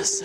Yes. 0.00 0.20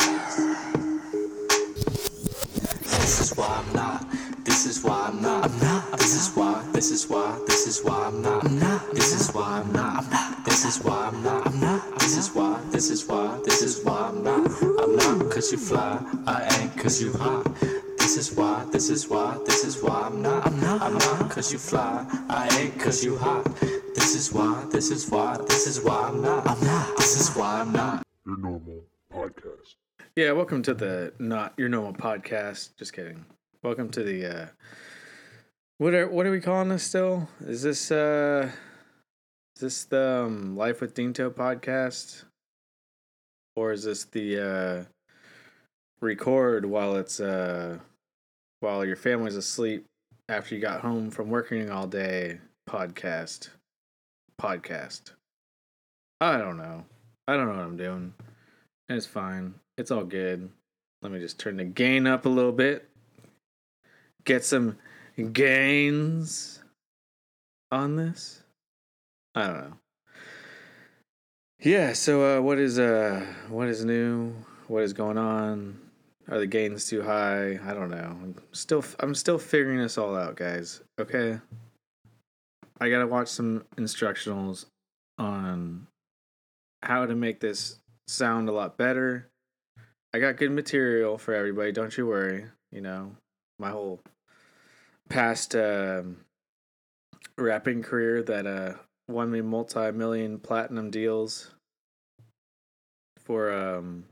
This 2.80 3.20
is 3.20 3.36
why 3.36 3.46
I'm 3.46 3.74
not. 3.74 4.08
This 4.46 4.66
is 4.66 4.82
why 4.82 5.10
I'm 5.10 5.22
not. 5.22 5.44
I'm 5.44 5.60
not. 5.60 5.92
This 6.00 6.16
is 6.16 6.34
why. 6.34 6.66
This 6.72 6.92
is 6.92 7.10
why. 7.10 7.38
This 7.46 7.68
is 7.68 7.84
why 7.84 8.06
I'm 8.06 8.22
not. 8.22 8.46
I'm 8.46 8.58
not. 8.58 8.94
This 8.94 9.12
is 9.20 9.36
why 9.36 9.60
I'm 9.60 9.74
not. 9.74 9.98
I'm 9.98 10.10
not. 10.10 10.46
This 10.46 10.64
is 10.64 10.82
why 10.82 11.12
I'm 11.12 11.22
not. 11.22 11.48
I'm 11.48 11.60
not. 11.60 12.00
This 12.00 12.16
is 12.16 12.34
why. 12.34 12.62
This 12.72 12.90
is 12.90 13.06
why. 13.06 13.38
This 13.44 13.62
is 13.62 13.84
why 13.84 14.12
I'm 14.14 14.24
not. 14.24 14.50
I'm 14.80 14.96
not. 14.96 15.30
Cause 15.30 15.52
you 15.52 15.58
fly. 15.58 16.02
I 16.26 16.58
ain't 16.62 16.78
cause 16.78 17.02
you 17.02 17.12
hot. 17.12 17.44
This 17.98 18.16
is 18.16 18.32
why. 18.32 18.66
This 18.72 18.90
is 18.90 19.10
why. 19.10 19.38
This 19.46 19.66
is 19.66 19.84
why 19.84 20.04
I'm 20.06 20.22
not. 20.22 20.48
I'm 20.48 20.62
not. 20.62 20.82
I'm 20.84 20.94
not. 20.94 21.30
Cause 21.30 21.52
you 21.52 21.60
fly. 21.60 22.06
I 22.30 22.48
ain't 22.60 22.80
cause 22.80 23.04
you 23.04 23.18
hot. 23.18 23.44
This 23.94 24.16
is 24.16 24.32
why. 24.32 24.66
This 24.72 24.90
is 24.90 25.12
why. 25.12 25.36
This 25.50 25.68
is 25.68 25.82
why 25.82 26.00
I'm 26.08 26.22
not. 26.22 26.48
I'm 26.48 26.64
not. 26.64 26.96
This 26.96 27.20
is 27.20 27.36
why 27.36 27.60
I'm 27.60 27.74
not. 27.74 28.05
Yeah, 30.18 30.32
welcome 30.32 30.62
to 30.62 30.74
the 30.74 31.12
not 31.20 31.54
your 31.58 31.68
normal 31.68 31.92
podcast. 31.92 32.78
Just 32.78 32.94
kidding. 32.94 33.26
Welcome 33.64 33.90
to 33.90 34.02
the 34.02 34.26
uh 34.26 34.48
what 35.78 35.94
are 35.94 36.08
what 36.08 36.26
are 36.26 36.32
we 36.32 36.40
calling 36.40 36.70
this 36.70 36.84
still? 36.84 37.28
Is 37.42 37.64
this 37.64 37.92
uh 37.92 38.50
is 39.58 39.62
this 39.62 39.84
the 39.84 40.24
um, 40.26 40.56
Life 40.56 40.80
with 40.80 40.96
Dinto 40.96 41.30
podcast? 41.30 42.24
Or 43.58 43.74
is 43.74 43.84
this 43.84 44.06
the 44.06 44.40
uh 44.40 44.84
record 46.00 46.64
while 46.64 46.96
it's 46.96 47.20
uh 47.20 47.80
while 48.62 48.86
your 48.86 48.96
family's 48.96 49.36
asleep 49.36 49.84
after 50.30 50.56
you 50.56 50.62
got 50.62 50.80
home 50.80 51.12
from 51.12 51.30
working 51.30 51.70
all 51.70 51.88
day 51.88 52.40
podcast? 52.70 53.50
Podcast. 54.42 55.12
I 56.22 56.38
don't 56.38 56.56
know. 56.56 56.86
I 57.28 57.36
don't 57.36 57.48
know 57.48 57.56
what 57.58 57.66
I'm 57.66 57.76
doing. 57.76 58.14
It's 58.88 59.06
fine. 59.06 59.56
It's 59.78 59.92
all 59.92 60.04
good. 60.04 60.50
Let 61.02 61.12
me 61.12 61.20
just 61.20 61.40
turn 61.40 61.58
the 61.58 61.66
gain 61.66 62.08
up 62.08 62.26
a 62.26 62.30
little 62.30 62.52
bit. 62.52 62.90
Get 64.24 64.44
some 64.44 64.78
gains 65.34 66.62
on 67.72 67.96
this. 67.96 68.42
I 69.36 69.48
don't 69.48 69.58
know. 69.58 69.74
Yeah, 71.60 71.94
so 71.94 72.38
uh 72.38 72.42
what 72.42 72.60
is 72.60 72.80
uh 72.80 73.26
what 73.50 73.68
is 73.68 73.86
new? 73.86 74.34
What 74.68 74.84
is 74.84 74.94
going 74.94 75.18
on? 75.18 75.80
Are 76.30 76.40
the 76.40 76.48
gains 76.48 76.88
too 76.88 77.04
high? 77.04 77.60
I 77.64 77.74
don't 77.74 77.92
know. 77.92 78.18
I'm 78.22 78.36
still 78.52 78.84
I'm 79.00 79.14
still 79.14 79.38
figuring 79.38 79.80
this 79.80 79.98
all 79.98 80.16
out, 80.16 80.36
guys. 80.36 80.82
Okay? 81.00 81.40
I 82.80 82.90
got 82.90 83.00
to 83.00 83.08
watch 83.08 83.30
some 83.30 83.64
instructionals 83.78 84.66
on 85.18 85.88
how 86.82 87.06
to 87.06 87.16
make 87.16 87.40
this 87.40 87.80
sound 88.08 88.50
a 88.50 88.52
lot 88.52 88.78
better. 88.78 89.30
I 90.16 90.20
got 90.20 90.38
good 90.38 90.54
material 90.54 91.18
for 91.18 91.34
everybody, 91.34 91.74
don't 91.74 91.98
you 91.98 92.08
worry. 92.08 92.46
You 92.72 92.80
know, 92.80 93.18
my 93.60 93.72
whole 93.72 94.00
past 95.10 95.54
um, 95.58 96.22
rapping 97.38 97.84
career 97.84 98.24
that 98.24 98.48
uh, 98.48 98.76
won 99.10 99.30
me 99.30 99.42
multi 99.42 99.92
million 99.92 100.40
platinum 100.40 100.90
deals 100.90 101.52
for 103.26 103.52
um, 103.52 104.06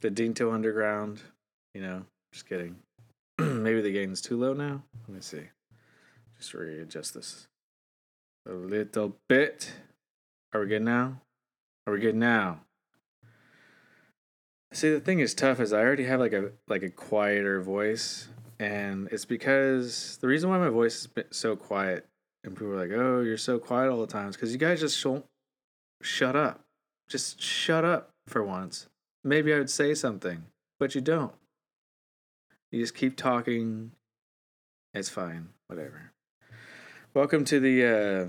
the 0.00 0.10
Dinto 0.10 0.50
Underground. 0.50 1.20
You 1.74 1.82
know, 1.82 2.04
just 2.32 2.48
kidding. 2.48 2.76
Maybe 3.38 3.82
the 3.82 3.92
gain's 3.92 4.22
too 4.22 4.38
low 4.38 4.54
now. 4.54 4.84
Let 5.06 5.14
me 5.14 5.20
see. 5.20 5.50
Just 6.38 6.54
readjust 6.54 7.12
this 7.12 7.46
a 8.48 8.54
little 8.54 9.18
bit. 9.28 9.70
Are 10.54 10.62
we 10.62 10.66
good 10.66 10.80
now? 10.80 11.20
Are 11.86 11.92
we 11.92 12.00
good 12.00 12.16
now? 12.16 12.60
See, 14.74 14.90
the 14.90 15.00
thing 15.00 15.20
is 15.20 15.34
tough 15.34 15.60
is 15.60 15.74
I 15.74 15.80
already 15.80 16.04
have 16.04 16.18
like 16.18 16.32
a 16.32 16.52
like 16.66 16.82
a 16.82 16.88
quieter 16.88 17.60
voice, 17.60 18.28
and 18.58 19.06
it's 19.12 19.26
because 19.26 20.16
the 20.22 20.26
reason 20.26 20.48
why 20.48 20.56
my 20.56 20.70
voice 20.70 21.06
been 21.06 21.26
so 21.30 21.56
quiet, 21.56 22.06
and 22.42 22.54
people 22.56 22.72
are 22.72 22.78
like, 22.78 22.90
"Oh, 22.90 23.20
you're 23.20 23.36
so 23.36 23.58
quiet 23.58 23.90
all 23.90 24.00
the 24.00 24.06
time," 24.06 24.30
is 24.30 24.36
because 24.36 24.50
you 24.50 24.58
guys 24.58 24.80
just 24.80 25.00
don't 25.02 25.26
shut 26.00 26.34
up. 26.34 26.64
Just 27.06 27.38
shut 27.38 27.84
up 27.84 28.12
for 28.26 28.42
once. 28.42 28.88
Maybe 29.22 29.52
I 29.52 29.58
would 29.58 29.68
say 29.68 29.92
something, 29.92 30.46
but 30.80 30.94
you 30.94 31.02
don't. 31.02 31.34
You 32.70 32.80
just 32.80 32.94
keep 32.94 33.14
talking. 33.14 33.92
It's 34.94 35.10
fine. 35.10 35.50
Whatever. 35.66 36.12
Welcome 37.12 37.44
to 37.44 37.60
the 37.60 37.84
uh, 37.84 38.28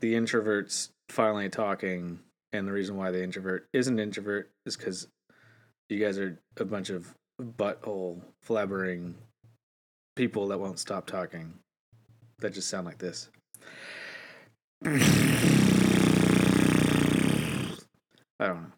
the 0.00 0.12
introverts 0.12 0.90
finally 1.08 1.48
talking, 1.48 2.20
and 2.52 2.68
the 2.68 2.72
reason 2.72 2.98
why 2.98 3.10
the 3.10 3.24
introvert 3.24 3.66
is 3.72 3.88
an 3.88 3.98
introvert 3.98 4.50
is 4.66 4.76
because 4.76 5.08
you 5.88 5.98
guys 5.98 6.18
are 6.18 6.38
a 6.56 6.64
bunch 6.64 6.90
of 6.90 7.14
butthole 7.40 8.20
flabbering 8.46 9.14
people 10.16 10.48
that 10.48 10.58
won't 10.58 10.78
stop 10.78 11.06
talking. 11.06 11.54
That 12.38 12.54
just 12.54 12.68
sound 12.68 12.86
like 12.86 12.98
this. 12.98 13.28
I 14.84 14.90
don't 18.38 18.62
know. 18.62 18.72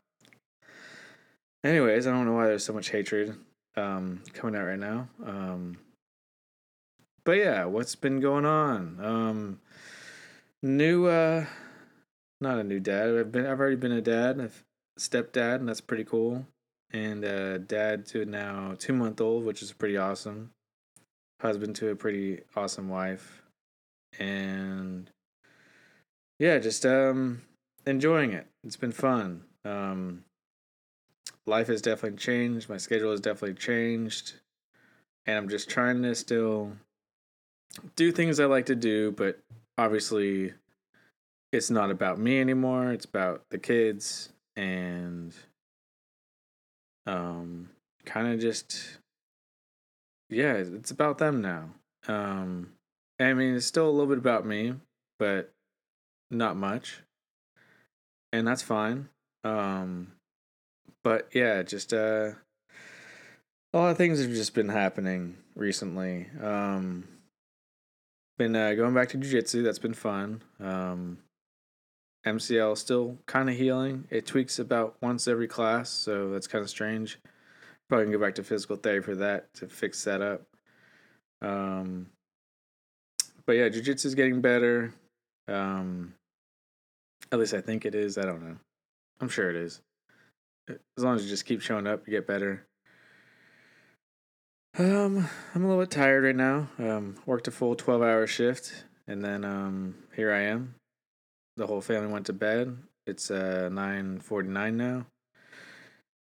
Anyways, 1.65 2.06
I 2.06 2.11
don't 2.12 2.27
know 2.27 2.34
why 2.34 2.47
there's 2.47 2.65
so 2.65 2.72
much 2.72 2.91
hatred 2.91 3.37
um, 3.77 4.22
coming 4.33 4.55
out 4.55 4.66
right 4.66 4.78
now. 4.78 5.09
Um, 5.25 5.78
but 7.25 7.33
yeah, 7.33 7.65
what's 7.65 7.97
been 7.97 8.21
going 8.21 8.45
on? 8.45 9.05
Um, 9.05 9.61
new, 10.62 11.06
uh, 11.06 11.47
not 12.41 12.59
a 12.59 12.65
new 12.65 12.78
dad. 12.78 13.16
I've 13.16 13.33
been, 13.33 13.47
I've 13.47 13.59
already 13.59 13.77
been 13.77 13.93
a 13.93 14.00
dad, 14.00 14.41
I've 14.41 14.62
stepdad, 14.99 15.56
and 15.56 15.69
that's 15.69 15.81
pretty 15.81 16.05
cool. 16.05 16.47
And 16.93 17.23
dad 17.69 18.07
to 18.07 18.25
now 18.25 18.75
two 18.79 18.93
month 18.93 19.21
old, 19.21 19.45
which 19.45 19.63
is 19.63 19.73
pretty 19.73 19.97
awesome. 19.97 20.53
Husband 21.41 21.77
to 21.77 21.91
a 21.91 21.97
pretty 21.97 22.41
awesome 22.55 22.89
wife, 22.89 23.43
and 24.19 25.11
yeah, 26.39 26.59
just 26.59 26.87
um 26.87 27.43
enjoying 27.87 28.33
it. 28.33 28.47
It's 28.65 28.77
been 28.77 28.93
fun. 28.93 29.43
Um, 29.65 30.25
life 31.45 31.67
has 31.67 31.83
definitely 31.83 32.19
changed. 32.19 32.69
My 32.69 32.79
schedule 32.79 33.11
has 33.11 33.21
definitely 33.21 33.55
changed, 33.55 34.35
and 35.27 35.37
I'm 35.37 35.49
just 35.49 35.69
trying 35.69 36.03
to 36.03 36.15
still 36.15 36.73
do 37.95 38.13
things 38.13 38.41
I 38.41 38.47
like 38.47 38.67
to 38.67 38.75
do, 38.75 39.13
but 39.13 39.39
obviously 39.77 40.55
it's 41.53 41.71
not 41.71 41.91
about 41.91 42.19
me 42.19 42.41
anymore. 42.41 42.93
It's 42.93 43.05
about 43.05 43.43
the 43.51 43.59
kids 43.59 44.31
and 44.57 45.35
um 47.06 47.71
kind 48.05 48.28
of 48.28 48.41
just 48.41 48.99
yeah, 50.28 50.55
it's 50.55 50.91
about 50.91 51.19
them 51.19 51.41
now. 51.41 51.71
Um 52.09 52.72
I 53.19 53.33
mean, 53.33 53.55
it's 53.55 53.67
still 53.67 53.89
a 53.89 53.91
little 53.91 54.06
bit 54.06 54.19
about 54.19 54.44
me, 54.44 54.75
but 55.19 55.53
not 56.31 56.56
much. 56.56 57.00
And 58.33 58.47
that's 58.47 58.62
fine. 58.62 59.09
Um 59.45 60.12
but 61.03 61.28
yeah, 61.33 61.62
just 61.62 61.93
uh 61.93 62.33
a 63.72 63.78
lot 63.78 63.91
of 63.91 63.97
things 63.97 64.21
have 64.21 64.31
just 64.31 64.55
been 64.55 64.69
happening 64.69 65.37
recently. 65.55 66.27
Um 66.43 67.09
been 68.39 68.55
uh, 68.55 68.75
going 68.75 68.93
back 68.93 69.09
to 69.09 69.16
jiu-jitsu 69.16 69.62
that's 69.62 69.78
been 69.78 69.95
fun 69.95 70.43
um 70.61 71.16
mcl 72.27 72.77
still 72.77 73.19
kind 73.27 73.49
of 73.49 73.57
healing. 73.57 74.07
It 74.11 74.27
tweaks 74.27 74.59
about 74.59 74.97
once 75.01 75.29
every 75.29 75.49
class 75.49 75.91
so 75.91 76.31
that's 76.31 76.47
kind 76.47 76.63
of 76.63 76.69
strange. 76.69 77.19
Probably 77.89 78.07
can 78.07 78.13
go 78.13 78.19
back 78.19 78.35
to 78.35 78.45
physical 78.45 78.77
therapy 78.77 79.05
for 79.05 79.15
that 79.17 79.55
to 79.55 79.69
fix 79.69 80.05
that 80.05 80.21
up. 80.21 80.43
Um 81.41 82.09
but 83.47 83.53
yeah 83.53 83.69
jiu-jitsu 83.69 84.09
is 84.09 84.15
getting 84.15 84.41
better. 84.41 84.93
Um 85.49 86.15
at 87.33 87.39
least 87.39 87.55
i 87.55 87.61
think 87.61 87.84
it 87.87 87.95
is. 87.95 88.19
I 88.19 88.23
don't 88.23 88.43
know. 88.43 88.57
I'm 89.21 89.29
sure 89.29 89.49
it 89.49 89.57
is. 89.57 89.81
As 90.69 91.05
long 91.05 91.15
as 91.17 91.22
you 91.22 91.29
just 91.29 91.47
keep 91.47 91.63
showing 91.63 91.87
up 91.87 92.07
you 92.07 92.11
get 92.11 92.27
better. 92.27 92.67
Um, 94.79 95.27
I'm 95.55 95.65
a 95.65 95.69
little 95.69 95.83
bit 95.83 95.91
tired 95.91 96.25
right 96.25 96.37
now. 96.37 96.69
Um, 96.79 97.15
worked 97.25 97.49
a 97.49 97.51
full 97.51 97.77
12 97.77 98.03
hour 98.03 98.27
shift 98.27 98.84
and 99.07 99.25
then 99.25 99.45
um 99.45 99.95
here 100.15 100.33
I 100.33 100.43
am. 100.43 100.75
The 101.57 101.67
whole 101.67 101.81
family 101.81 102.13
went 102.13 102.27
to 102.27 102.33
bed. 102.33 102.77
It's 103.07 103.31
uh 103.31 103.69
9:49 103.73 104.75
now. 104.75 105.07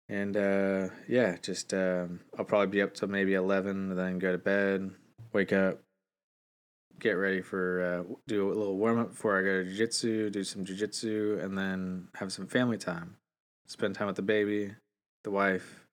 And 0.10 0.38
uh 0.38 0.90
yeah, 1.08 1.38
just 1.42 1.74
um 1.74 2.20
I'll 2.38 2.46
probably 2.46 2.68
be 2.68 2.82
up 2.82 2.94
till 2.94 3.08
maybe 3.08 3.34
11 3.34 3.96
then 3.96 4.20
go 4.20 4.32
to 4.32 4.38
bed, 4.38 4.92
wake 5.32 5.54
up, 5.54 5.80
get 7.00 7.14
ready 7.14 7.42
for 7.42 7.82
uh 7.82 8.14
do 8.28 8.48
a 8.48 8.54
little 8.54 8.78
warm 8.78 9.00
up 9.00 9.12
before 9.12 9.40
I 9.40 9.42
go 9.42 9.64
to 9.64 9.70
jiu-jitsu, 9.70 10.30
do 10.30 10.44
some 10.44 10.66
jiu-jitsu 10.66 11.40
and 11.42 11.58
then 11.58 12.10
have 12.16 12.32
some 12.32 12.48
family 12.48 12.78
time. 12.78 13.18
Spend 13.68 13.96
time 13.96 14.08
with 14.08 14.18
the 14.18 14.22
baby, 14.22 14.76
the 15.24 15.32
wife, 15.32 15.84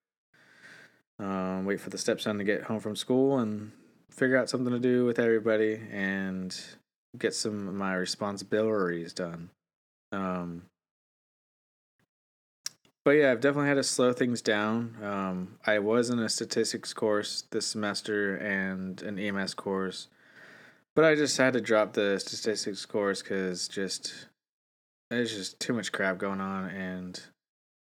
um, 1.21 1.67
wait 1.67 1.81
for 1.81 1.91
the 1.91 1.99
stepson 1.99 2.39
to 2.39 2.45
get 2.45 2.63
home 2.65 2.81
from 2.81 2.97
school 2.97 3.39
and 3.39 3.73
figure 4.11 4.39
out 4.39 4.49
something 4.49 4.73
to 4.73 4.79
do 4.79 5.05
with 5.05 5.19
everybody 5.19 5.81
and 5.93 6.59
get 7.19 7.35
some 7.35 7.69
of 7.69 7.75
my 7.75 7.95
responsibilities 7.95 9.13
done. 9.13 9.51
Um, 10.13 10.63
but 13.05 13.13
yeah, 13.13 13.33
I've 13.33 13.41
definitely 13.41 13.69
had 13.69 13.75
to 13.75 13.83
slow 13.83 14.13
things 14.13 14.43
down. 14.43 14.97
Um, 15.03 15.59
I 15.67 15.79
was 15.79 16.11
in 16.11 16.19
a 16.19 16.29
statistics 16.29 16.93
course 16.93 17.45
this 17.51 17.67
semester 17.67 18.37
and 18.37 19.01
an 19.03 19.19
EMS 19.19 19.55
course, 19.55 20.09
but 20.95 21.05
I 21.05 21.15
just 21.15 21.37
had 21.39 21.55
to 21.55 21.61
drop 21.61 21.95
the 21.95 22.21
statistics 22.21 22.85
course 22.85 23.23
because 23.23 23.69
just 23.69 24.27
there's 25.09 25.35
just 25.35 25.59
too 25.59 25.73
much 25.73 25.93
crap 25.93 26.19
going 26.19 26.41
on, 26.41 26.69
and 26.69 27.21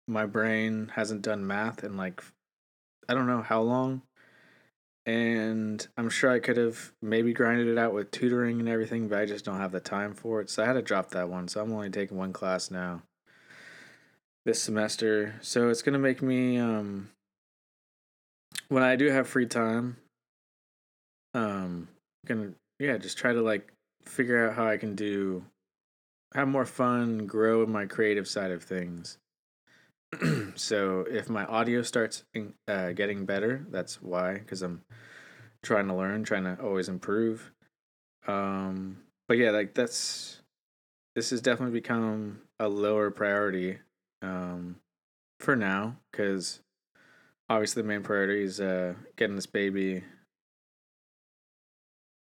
my 0.07 0.25
brain 0.25 0.91
hasn't 0.95 1.21
done 1.21 1.45
math 1.45 1.83
in 1.83 1.97
like 1.97 2.23
I 3.09 3.13
don't 3.13 3.27
know 3.27 3.41
how 3.41 3.61
long. 3.61 4.03
And 5.05 5.85
I'm 5.97 6.09
sure 6.09 6.31
I 6.31 6.39
could 6.39 6.57
have 6.57 6.91
maybe 7.01 7.33
grinded 7.33 7.67
it 7.67 7.77
out 7.77 7.93
with 7.93 8.11
tutoring 8.11 8.59
and 8.59 8.69
everything, 8.69 9.07
but 9.07 9.17
I 9.19 9.25
just 9.25 9.45
don't 9.45 9.57
have 9.57 9.71
the 9.71 9.79
time 9.79 10.13
for 10.13 10.41
it. 10.41 10.49
So 10.49 10.61
I 10.61 10.67
had 10.67 10.73
to 10.73 10.81
drop 10.81 11.09
that 11.11 11.29
one. 11.29 11.47
So 11.47 11.61
I'm 11.61 11.73
only 11.73 11.89
taking 11.89 12.17
one 12.17 12.33
class 12.33 12.69
now 12.69 13.01
this 14.45 14.61
semester. 14.61 15.35
So 15.41 15.69
it's 15.69 15.81
gonna 15.81 15.99
make 15.99 16.21
me 16.21 16.57
um 16.57 17.09
when 18.69 18.83
I 18.83 18.95
do 18.95 19.09
have 19.09 19.27
free 19.27 19.45
time, 19.45 19.97
um 21.33 21.87
gonna 22.25 22.51
yeah, 22.79 22.97
just 22.97 23.17
try 23.17 23.33
to 23.33 23.41
like 23.41 23.71
figure 24.03 24.49
out 24.49 24.55
how 24.55 24.67
I 24.67 24.77
can 24.77 24.95
do 24.95 25.45
have 26.33 26.47
more 26.47 26.65
fun, 26.65 27.25
grow 27.25 27.63
in 27.63 27.71
my 27.71 27.85
creative 27.85 28.27
side 28.27 28.51
of 28.51 28.63
things. 28.63 29.17
so 30.55 31.05
if 31.09 31.29
my 31.29 31.45
audio 31.45 31.81
starts 31.81 32.23
uh, 32.67 32.91
getting 32.91 33.25
better, 33.25 33.65
that's 33.69 34.01
why, 34.01 34.33
because 34.33 34.61
I'm 34.61 34.81
trying 35.63 35.87
to 35.87 35.95
learn, 35.95 36.23
trying 36.23 36.43
to 36.43 36.57
always 36.61 36.89
improve. 36.89 37.51
Um, 38.27 38.97
but 39.27 39.37
yeah, 39.37 39.51
like 39.51 39.73
that's 39.73 40.41
this 41.15 41.29
has 41.29 41.41
definitely 41.41 41.79
become 41.79 42.41
a 42.59 42.67
lower 42.67 43.11
priority 43.11 43.79
um, 44.21 44.77
for 45.39 45.55
now, 45.55 45.97
because 46.11 46.59
obviously 47.49 47.81
the 47.81 47.87
main 47.87 48.03
priority 48.03 48.43
is 48.43 48.59
uh, 48.59 48.93
getting 49.15 49.35
this 49.35 49.45
baby. 49.45 50.03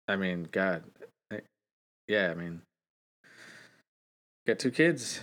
I 0.07 0.15
mean, 0.15 0.47
God, 0.51 0.83
I, 1.31 1.41
yeah, 2.07 2.31
I 2.31 2.35
mean, 2.35 2.61
got 4.47 4.59
two 4.59 4.71
kids, 4.71 5.21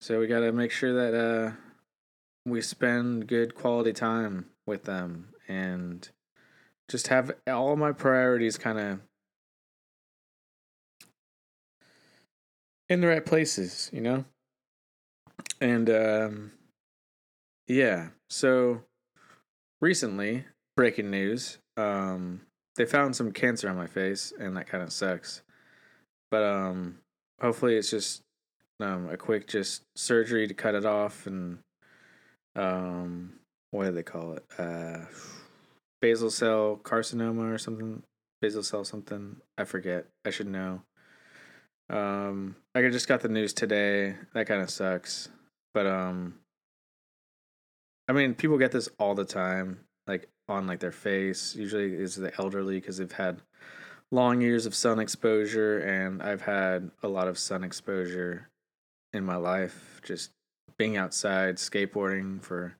so 0.00 0.18
we 0.18 0.26
got 0.26 0.40
to 0.40 0.52
make 0.52 0.70
sure 0.70 0.94
that 0.94 1.14
uh, 1.18 1.52
we 2.44 2.60
spend 2.60 3.26
good 3.26 3.54
quality 3.54 3.92
time 3.92 4.46
with 4.66 4.84
them 4.84 5.28
and 5.48 6.08
just 6.88 7.08
have 7.08 7.32
all 7.46 7.76
my 7.76 7.92
priorities 7.92 8.58
kind 8.58 8.78
of 8.78 9.00
in 12.88 13.00
the 13.00 13.06
right 13.06 13.24
places, 13.24 13.90
you 13.92 14.00
know? 14.00 14.24
And 15.60 15.88
um 15.88 16.52
yeah, 17.68 18.08
so 18.28 18.82
recently, 19.80 20.44
breaking 20.76 21.10
news, 21.10 21.58
um 21.76 22.42
they 22.76 22.84
found 22.84 23.14
some 23.14 23.32
cancer 23.32 23.68
on 23.68 23.76
my 23.76 23.86
face 23.86 24.32
and 24.38 24.56
that 24.56 24.66
kind 24.66 24.82
of 24.82 24.92
sucks. 24.92 25.42
But 26.30 26.42
um 26.42 26.98
hopefully 27.40 27.76
it's 27.76 27.90
just 27.90 28.22
um 28.80 29.08
a 29.08 29.16
quick 29.16 29.46
just 29.46 29.82
surgery 29.96 30.46
to 30.48 30.54
cut 30.54 30.74
it 30.74 30.84
off 30.84 31.26
and 31.26 31.58
um 32.56 33.32
what 33.70 33.84
do 33.84 33.92
they 33.92 34.02
call 34.02 34.32
it? 34.34 34.44
Uh 34.58 35.06
basal 36.00 36.30
cell 36.30 36.80
carcinoma 36.82 37.52
or 37.52 37.58
something. 37.58 38.02
Basal 38.40 38.62
cell 38.62 38.84
something. 38.84 39.36
I 39.56 39.64
forget. 39.64 40.06
I 40.24 40.30
should 40.30 40.48
know. 40.48 40.82
Um 41.90 42.56
like 42.74 42.84
I 42.84 42.90
just 42.90 43.08
got 43.08 43.20
the 43.20 43.28
news 43.28 43.52
today. 43.52 44.16
That 44.34 44.46
kind 44.46 44.62
of 44.62 44.70
sucks. 44.70 45.28
But 45.74 45.86
um 45.86 46.34
I 48.08 48.12
mean, 48.12 48.34
people 48.34 48.58
get 48.58 48.72
this 48.72 48.88
all 48.98 49.14
the 49.14 49.24
time 49.24 49.80
like 50.06 50.28
on 50.48 50.66
like 50.66 50.80
their 50.80 50.92
face. 50.92 51.54
Usually 51.56 51.94
is 51.94 52.16
the 52.16 52.32
elderly 52.38 52.80
because 52.80 52.98
they've 52.98 53.10
had 53.10 53.40
long 54.10 54.42
years 54.42 54.66
of 54.66 54.74
sun 54.74 54.98
exposure 54.98 55.78
and 55.78 56.22
I've 56.22 56.42
had 56.42 56.90
a 57.02 57.08
lot 57.08 57.28
of 57.28 57.38
sun 57.38 57.64
exposure 57.64 58.50
in 59.14 59.24
my 59.24 59.36
life 59.36 60.00
just 60.04 60.30
being 60.76 60.96
outside 60.96 61.56
skateboarding 61.56 62.42
for 62.42 62.76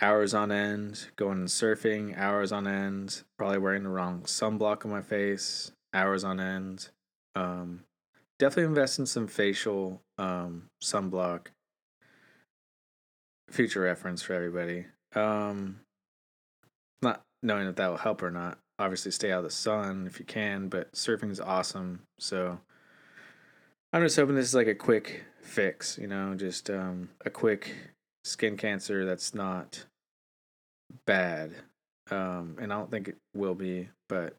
hours 0.00 0.34
on 0.34 0.52
end, 0.52 1.06
going 1.16 1.46
surfing 1.46 2.16
hours 2.18 2.52
on 2.52 2.66
end, 2.66 3.22
probably 3.38 3.58
wearing 3.58 3.82
the 3.82 3.88
wrong 3.88 4.22
sunblock 4.22 4.84
on 4.84 4.90
my 4.90 5.02
face 5.02 5.72
hours 5.94 6.24
on 6.24 6.40
end. 6.40 6.90
Um, 7.34 7.84
definitely 8.38 8.64
invest 8.64 8.98
in 8.98 9.06
some 9.06 9.26
facial 9.26 10.02
um, 10.18 10.68
sunblock. 10.82 11.48
Future 13.50 13.80
reference 13.80 14.22
for 14.22 14.34
everybody. 14.34 14.86
Um, 15.14 15.80
not 17.00 17.22
knowing 17.42 17.68
if 17.68 17.76
that 17.76 17.88
will 17.88 17.96
help 17.96 18.22
or 18.22 18.30
not. 18.30 18.58
Obviously, 18.78 19.10
stay 19.10 19.32
out 19.32 19.38
of 19.38 19.44
the 19.44 19.50
sun 19.50 20.06
if 20.06 20.18
you 20.18 20.26
can, 20.26 20.68
but 20.68 20.92
surfing 20.92 21.30
is 21.30 21.40
awesome. 21.40 22.02
So 22.18 22.58
I'm 23.92 24.02
just 24.02 24.16
hoping 24.16 24.34
this 24.34 24.48
is 24.48 24.54
like 24.54 24.66
a 24.66 24.74
quick 24.74 25.24
fix, 25.46 25.98
you 25.98 26.06
know, 26.06 26.34
just 26.34 26.68
um, 26.70 27.10
a 27.24 27.30
quick 27.30 27.74
skin 28.24 28.56
cancer 28.56 29.04
that's 29.04 29.34
not 29.34 29.86
bad. 31.06 31.54
Um, 32.10 32.56
and 32.60 32.72
I 32.72 32.78
don't 32.78 32.90
think 32.90 33.08
it 33.08 33.16
will 33.34 33.54
be, 33.54 33.88
but 34.08 34.36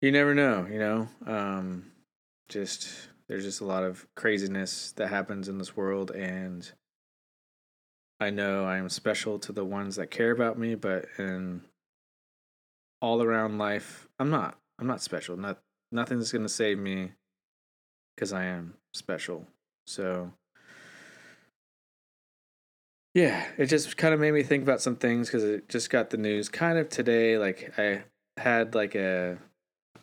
you 0.00 0.12
never 0.12 0.34
know, 0.34 0.66
you 0.70 0.78
know. 0.78 1.08
Um, 1.26 1.92
just 2.48 2.88
there's 3.28 3.44
just 3.44 3.60
a 3.60 3.66
lot 3.66 3.84
of 3.84 4.06
craziness 4.16 4.92
that 4.92 5.08
happens 5.08 5.48
in 5.48 5.58
this 5.58 5.76
world, 5.76 6.10
and 6.10 6.70
I 8.18 8.30
know 8.30 8.64
I 8.64 8.78
am 8.78 8.88
special 8.88 9.38
to 9.40 9.52
the 9.52 9.64
ones 9.64 9.96
that 9.96 10.10
care 10.10 10.30
about 10.30 10.58
me, 10.58 10.74
but 10.74 11.06
in 11.18 11.62
all 13.00 13.22
around 13.22 13.58
life, 13.58 14.08
I'm 14.18 14.30
not. 14.30 14.58
I'm 14.78 14.86
not 14.86 15.02
special. 15.02 15.36
Not 15.36 15.58
nothing's 15.92 16.32
gonna 16.32 16.48
save 16.48 16.78
me 16.78 17.12
because 18.20 18.34
I 18.34 18.44
am 18.44 18.74
special. 18.92 19.46
So 19.86 20.30
yeah, 23.14 23.46
it 23.56 23.66
just 23.66 23.96
kind 23.96 24.12
of 24.12 24.20
made 24.20 24.34
me 24.34 24.42
think 24.42 24.62
about 24.62 24.82
some 24.82 24.96
things 24.96 25.28
because 25.28 25.42
it 25.42 25.70
just 25.70 25.88
got 25.88 26.10
the 26.10 26.18
news 26.18 26.50
kind 26.50 26.76
of 26.76 26.90
today. 26.90 27.38
Like 27.38 27.72
I 27.78 28.02
had 28.36 28.74
like 28.74 28.94
a 28.94 29.38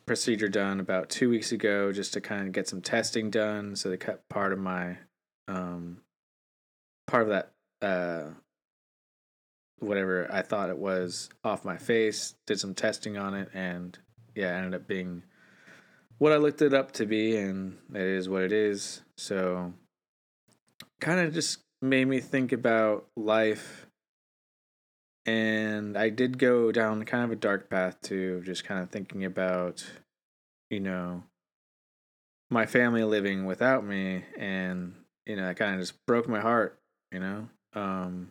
procedure 0.04 0.48
done 0.48 0.80
about 0.80 1.10
two 1.10 1.30
weeks 1.30 1.52
ago 1.52 1.92
just 1.92 2.12
to 2.14 2.20
kind 2.20 2.48
of 2.48 2.52
get 2.52 2.66
some 2.66 2.82
testing 2.82 3.30
done. 3.30 3.76
So 3.76 3.88
they 3.88 3.96
cut 3.96 4.28
part 4.28 4.52
of 4.52 4.58
my 4.58 4.98
um 5.46 5.98
part 7.06 7.22
of 7.22 7.28
that 7.28 7.52
uh 7.80 8.30
whatever 9.78 10.28
I 10.28 10.42
thought 10.42 10.70
it 10.70 10.78
was 10.78 11.30
off 11.44 11.64
my 11.64 11.76
face, 11.76 12.34
did 12.48 12.58
some 12.58 12.74
testing 12.74 13.16
on 13.16 13.34
it 13.34 13.48
and 13.54 13.96
yeah, 14.34 14.56
ended 14.56 14.74
up 14.74 14.88
being 14.88 15.22
what 16.18 16.32
I 16.32 16.36
looked 16.36 16.62
it 16.62 16.74
up 16.74 16.92
to 16.92 17.06
be, 17.06 17.36
and 17.36 17.78
it 17.94 18.00
is 18.02 18.28
what 18.28 18.42
it 18.42 18.52
is. 18.52 19.02
So, 19.16 19.72
kind 21.00 21.20
of 21.20 21.32
just 21.32 21.60
made 21.80 22.06
me 22.06 22.20
think 22.20 22.52
about 22.52 23.06
life. 23.16 23.86
And 25.26 25.96
I 25.96 26.08
did 26.08 26.38
go 26.38 26.72
down 26.72 27.04
kind 27.04 27.24
of 27.24 27.30
a 27.30 27.36
dark 27.36 27.68
path 27.68 28.00
too, 28.00 28.42
just 28.44 28.64
kind 28.64 28.80
of 28.80 28.90
thinking 28.90 29.24
about, 29.24 29.84
you 30.70 30.80
know, 30.80 31.22
my 32.50 32.64
family 32.64 33.04
living 33.04 33.44
without 33.44 33.84
me. 33.84 34.24
And, 34.38 34.94
you 35.26 35.36
know, 35.36 35.46
that 35.46 35.56
kind 35.56 35.74
of 35.74 35.80
just 35.80 35.94
broke 36.06 36.28
my 36.28 36.40
heart, 36.40 36.78
you 37.12 37.20
know? 37.20 37.48
Um, 37.74 38.30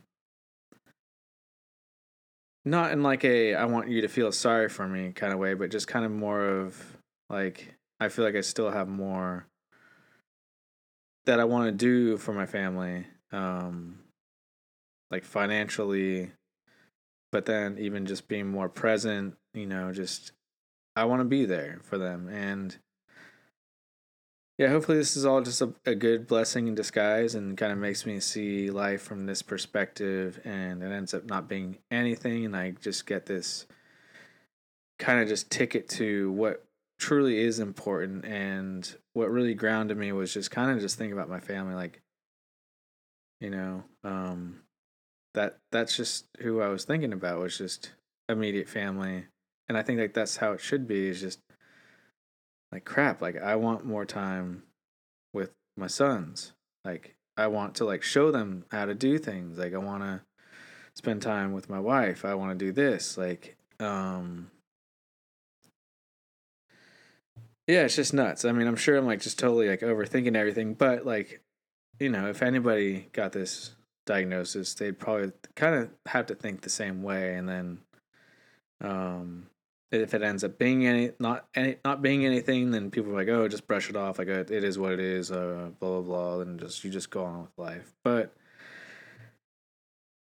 not 2.66 2.92
in 2.92 3.02
like 3.02 3.24
a 3.24 3.56
I 3.56 3.66
want 3.66 3.90
you 3.90 4.02
to 4.02 4.08
feel 4.08 4.32
sorry 4.32 4.68
for 4.68 4.88
me 4.88 5.14
kind 5.14 5.32
of 5.32 5.40
way, 5.40 5.54
but 5.54 5.72
just 5.72 5.88
kind 5.88 6.04
of 6.04 6.12
more 6.12 6.46
of 6.46 6.98
like 7.30 7.77
I 8.00 8.10
feel 8.10 8.26
like 8.26 8.36
I 8.36 8.42
still 8.42 8.72
have 8.72 8.88
more 8.88 9.48
that 11.26 11.40
I 11.40 11.44
want 11.46 11.66
to 11.66 11.72
do 11.72 12.18
for 12.18 12.34
my 12.34 12.46
family, 12.46 13.06
um, 13.32 14.00
like 15.12 15.26
financially, 15.26 16.32
but 17.32 17.46
then 17.46 17.78
even 17.80 18.06
just 18.06 18.28
being 18.28 18.48
more 18.48 18.70
present, 18.70 19.36
you 19.54 19.66
know, 19.66 19.92
just 19.92 20.32
I 20.96 21.06
want 21.06 21.22
to 21.22 21.26
be 21.26 21.46
there 21.46 21.80
for 21.84 21.98
them. 21.98 22.30
And 22.30 22.78
yeah, 24.58 24.70
hopefully 24.70 24.98
this 24.98 25.16
is 25.16 25.26
all 25.26 25.42
just 25.42 25.62
a, 25.62 25.74
a 25.86 25.94
good 25.94 26.28
blessing 26.28 26.68
in 26.68 26.76
disguise 26.76 27.36
and 27.36 27.58
kind 27.58 27.72
of 27.72 27.78
makes 27.78 28.06
me 28.06 28.20
see 28.20 28.72
life 28.72 29.02
from 29.02 29.26
this 29.26 29.42
perspective. 29.42 30.40
And 30.44 30.82
it 30.82 30.92
ends 30.92 31.14
up 31.14 31.26
not 31.26 31.48
being 31.48 31.78
anything. 31.92 32.46
And 32.46 32.56
I 32.56 32.72
just 32.72 33.06
get 33.06 33.26
this 33.26 33.68
kind 34.98 35.22
of 35.22 35.28
just 35.28 35.52
ticket 35.52 35.88
to 35.90 36.32
what 36.32 36.67
truly 36.98 37.40
is 37.40 37.60
important 37.60 38.26
and 38.26 38.96
what 39.14 39.30
really 39.30 39.54
grounded 39.54 39.98
me 39.98 40.12
was 40.12 40.34
just 40.34 40.52
kind 40.52 40.72
of 40.72 40.80
just 40.80 40.98
thinking 40.98 41.14
about 41.14 41.30
my 41.30 41.40
family 41.40 41.76
like 41.76 42.02
you 43.40 43.50
know 43.50 43.84
um 44.04 44.62
that 45.34 45.58
that's 45.72 45.96
just 45.96 46.26
who 46.40 46.62
I 46.62 46.70
was 46.70 46.86
thinking 46.86 47.14
about 47.14 47.40
was 47.40 47.58
just 47.58 47.92
immediate 48.28 48.68
family 48.68 49.26
and 49.70 49.78
I 49.78 49.84
think 49.84 50.00
like 50.00 50.14
that's 50.14 50.38
how 50.38 50.54
it 50.54 50.62
should 50.62 50.88
be 50.88 51.08
is 51.08 51.22
just 51.22 51.40
like 52.72 52.84
crap 52.84 53.22
like 53.22 53.38
I 53.42 53.56
want 53.56 53.86
more 53.86 54.06
time 54.06 54.64
with 55.34 55.52
my 55.78 55.88
sons 55.88 56.54
like 56.84 57.18
I 57.38 57.48
want 57.48 57.76
to 57.76 57.86
like 57.86 58.02
show 58.02 58.32
them 58.32 58.66
how 58.72 58.86
to 58.86 58.96
do 58.96 59.20
things. 59.20 59.60
Like 59.60 59.76
I 59.76 59.78
want 59.78 60.02
to 60.04 60.22
spend 60.96 61.22
time 61.22 61.54
with 61.54 61.70
my 61.70 61.80
wife. 61.80 62.26
I 62.26 62.34
want 62.34 62.58
to 62.58 62.66
do 62.66 62.72
this. 62.72 63.18
Like 63.18 63.56
um 63.80 64.50
Yeah, 67.68 67.84
it's 67.84 67.96
just 67.98 68.14
nuts. 68.14 68.46
I 68.46 68.54
mean, 68.54 68.68
I'm 68.68 68.78
sure 68.78 68.98
I'm 68.98 69.06
like 69.06 69.22
just 69.22 69.38
totally 69.40 69.68
like 69.68 69.82
overthinking 69.82 70.36
everything, 70.36 70.74
but 70.74 71.06
like 71.06 71.42
you 72.00 72.10
know, 72.10 72.30
if 72.30 72.42
anybody 72.42 73.10
got 73.12 73.32
this 73.34 73.76
diagnosis, 74.06 74.74
they'd 74.76 74.98
probably 75.00 75.32
kind 75.56 75.76
of 75.76 75.90
have 76.08 76.28
to 76.28 76.36
think 76.36 76.62
the 76.62 76.70
same 76.70 77.04
way 77.04 77.36
and 77.36 77.50
then 77.50 77.80
um 78.82 79.48
if 79.92 80.14
it 80.14 80.22
ends 80.22 80.44
up 80.44 80.58
being 80.58 80.86
any 80.86 81.12
not 81.20 81.48
any 81.56 81.78
not 81.86 82.02
being 82.02 82.26
anything, 82.26 82.72
then 82.72 82.92
people 82.92 83.12
are 83.12 83.16
like, 83.16 83.30
oh, 83.30 83.48
just 83.48 83.68
brush 83.68 83.90
it 83.90 83.96
off. 83.96 84.20
Like 84.20 84.28
it 84.28 84.52
is 84.52 84.78
what 84.78 84.94
it 84.94 85.00
is. 85.00 85.32
Uh, 85.32 85.70
blah 85.80 86.02
blah 86.02 86.02
blah, 86.02 86.42
and 86.42 86.60
just 86.60 86.84
you 86.84 86.90
just 86.90 87.10
go 87.10 87.24
on 87.24 87.42
with 87.42 87.58
life. 87.58 87.94
But 88.04 88.34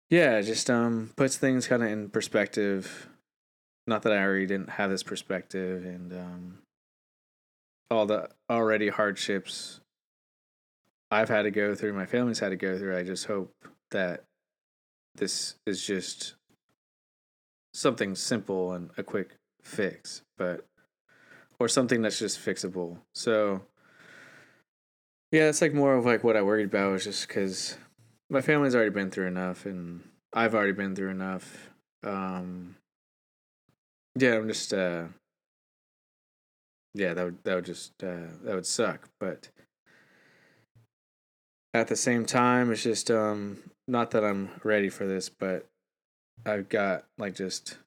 yeah, 0.09 0.37
it 0.37 0.43
just 0.43 0.69
um 0.69 1.11
puts 1.15 1.37
things 1.37 1.67
kind 1.67 1.83
of 1.83 1.89
in 1.89 2.09
perspective. 2.09 3.09
Not 3.87 4.03
that 4.03 4.13
I 4.13 4.23
already 4.23 4.45
didn't 4.45 4.71
have 4.71 4.89
this 4.89 5.03
perspective, 5.03 5.83
and 5.85 6.13
um 6.13 6.57
all 7.91 8.05
the 8.05 8.29
already 8.49 8.89
hardships 8.89 9.81
I've 11.11 11.29
had 11.29 11.43
to 11.43 11.51
go 11.51 11.75
through, 11.75 11.93
my 11.93 12.05
family's 12.05 12.39
had 12.39 12.49
to 12.49 12.55
go 12.55 12.77
through. 12.77 12.97
I 12.97 13.03
just 13.03 13.25
hope 13.25 13.53
that 13.91 14.23
this 15.13 15.55
is 15.67 15.85
just 15.85 16.35
something 17.73 18.15
simple 18.15 18.71
and 18.71 18.91
a 18.97 19.03
quick 19.03 19.35
fix, 19.61 20.21
but 20.37 20.65
or 21.59 21.67
something 21.67 22.01
that's 22.01 22.17
just 22.17 22.39
fixable. 22.39 22.97
So 23.13 23.61
yeah, 25.31 25.49
it's 25.49 25.61
like 25.61 25.73
more 25.73 25.95
of 25.95 26.05
like 26.05 26.23
what 26.23 26.37
I 26.37 26.41
worried 26.41 26.67
about 26.67 26.93
was 26.93 27.03
just 27.03 27.27
because 27.27 27.77
my 28.29 28.41
family's 28.41 28.73
already 28.73 28.89
been 28.91 29.11
through 29.11 29.27
enough, 29.27 29.65
and 29.65 30.01
I've 30.33 30.55
already 30.55 30.71
been 30.71 30.95
through 30.95 31.09
enough. 31.09 31.69
Um, 32.03 32.75
yeah, 34.15 34.35
I'm 34.35 34.47
just 34.47 34.73
uh, 34.73 35.05
yeah, 36.93 37.13
that 37.13 37.23
would 37.23 37.43
that 37.43 37.55
would 37.55 37.65
just 37.65 38.03
uh, 38.03 38.27
that 38.43 38.55
would 38.55 38.65
suck, 38.65 39.09
but 39.19 39.49
at 41.73 41.87
the 41.87 41.95
same 41.95 42.25
time, 42.25 42.71
it's 42.71 42.83
just 42.83 43.09
um, 43.09 43.59
not 43.87 44.11
that 44.11 44.25
I'm 44.25 44.49
ready 44.63 44.89
for 44.89 45.07
this, 45.07 45.29
but 45.29 45.67
I've 46.45 46.69
got 46.69 47.05
like 47.17 47.35
just 47.35 47.77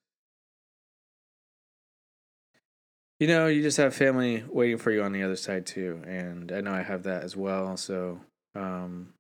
you 3.21 3.29
know, 3.29 3.47
you 3.47 3.63
just 3.63 3.77
have 3.77 3.95
family 3.95 4.45
waiting 4.49 4.79
for 4.79 4.91
you 4.91 5.03
on 5.03 5.13
the 5.13 5.23
other 5.23 5.37
side 5.37 5.67
too, 5.67 6.03
and 6.07 6.51
I 6.51 6.61
know 6.61 6.73
I 6.73 6.83
have 6.83 7.05
that 7.05 7.23
as 7.23 7.37
well. 7.37 7.77
So 7.77 8.21
um, 8.55 9.15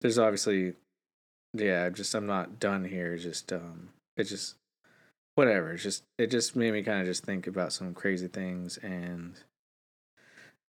there's 0.00 0.18
obviously, 0.18 0.74
yeah, 1.54 1.88
just 1.88 2.14
I'm 2.14 2.26
not 2.26 2.60
done 2.60 2.84
here. 2.84 3.16
Just 3.16 3.52
um, 3.52 3.90
it 4.16 4.24
just 4.24 4.56
whatever. 5.34 5.72
It's 5.72 5.82
just 5.82 6.04
it 6.18 6.30
just 6.30 6.56
made 6.56 6.72
me 6.72 6.82
kind 6.82 7.00
of 7.00 7.06
just 7.06 7.24
think 7.24 7.46
about 7.46 7.72
some 7.72 7.94
crazy 7.94 8.28
things, 8.28 8.78
and 8.78 9.34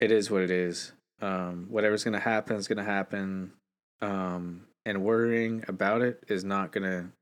it 0.00 0.10
is 0.10 0.30
what 0.30 0.42
it 0.42 0.50
is. 0.50 0.92
Um, 1.20 1.66
whatever's 1.68 2.04
gonna 2.04 2.20
happen 2.20 2.56
is 2.56 2.68
gonna 2.68 2.84
happen. 2.84 3.52
Um, 4.00 4.66
and 4.84 5.04
worrying 5.04 5.64
about 5.68 6.02
it 6.02 6.24
is 6.28 6.42
not 6.44 6.72
gonna 6.72 7.12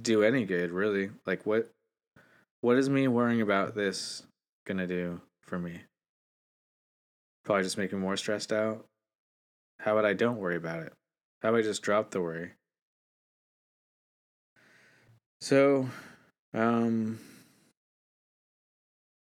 do 0.00 0.22
any 0.22 0.44
good, 0.44 0.70
really. 0.70 1.10
Like 1.26 1.44
what 1.44 1.70
what 2.62 2.76
is 2.76 2.88
me 2.88 3.08
worrying 3.08 3.40
about 3.40 3.74
this 3.74 4.22
gonna 4.66 4.86
do 4.86 5.20
for 5.42 5.58
me? 5.58 5.82
Probably 7.44 7.64
just 7.64 7.78
make 7.78 7.92
me 7.92 7.98
more 7.98 8.16
stressed 8.16 8.52
out. 8.52 8.86
How 9.80 9.92
about 9.92 10.04
I 10.04 10.12
don't 10.12 10.36
worry 10.36 10.56
about 10.56 10.80
it? 10.80 10.92
How 11.42 11.48
about 11.48 11.58
I 11.58 11.62
just 11.62 11.82
drop 11.82 12.10
the 12.10 12.20
worry? 12.20 12.52
So, 15.40 15.88
um, 16.54 17.18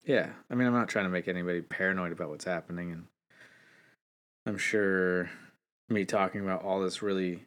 yeah, 0.04 0.30
I 0.50 0.54
mean, 0.54 0.66
I'm 0.66 0.74
not 0.74 0.88
trying 0.88 1.06
to 1.06 1.10
make 1.10 1.28
anybody 1.28 1.62
paranoid 1.62 2.12
about 2.12 2.28
what's 2.30 2.44
happening, 2.44 2.92
and 2.92 3.04
I'm 4.46 4.58
sure 4.58 5.30
me 5.88 6.04
talking 6.04 6.42
about 6.42 6.62
all 6.62 6.80
this 6.80 7.02
really 7.02 7.42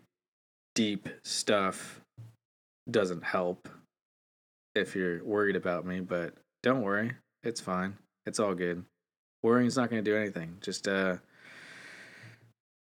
deep 0.76 1.10
stuff 1.24 2.02
doesn't 2.90 3.24
help 3.24 3.68
if 4.76 4.96
you're 4.96 5.24
worried 5.24 5.56
about 5.56 5.86
me, 5.86 6.00
but 6.00 6.34
don't 6.64 6.82
worry. 6.82 7.14
It's 7.44 7.62
fine. 7.62 7.98
It's 8.26 8.40
all 8.40 8.54
good. 8.54 8.84
Worrying's 9.44 9.78
not 9.78 9.90
going 9.90 10.04
to 10.04 10.12
do 10.12 10.18
anything. 10.18 10.58
Just 10.62 10.88
uh 10.88 11.18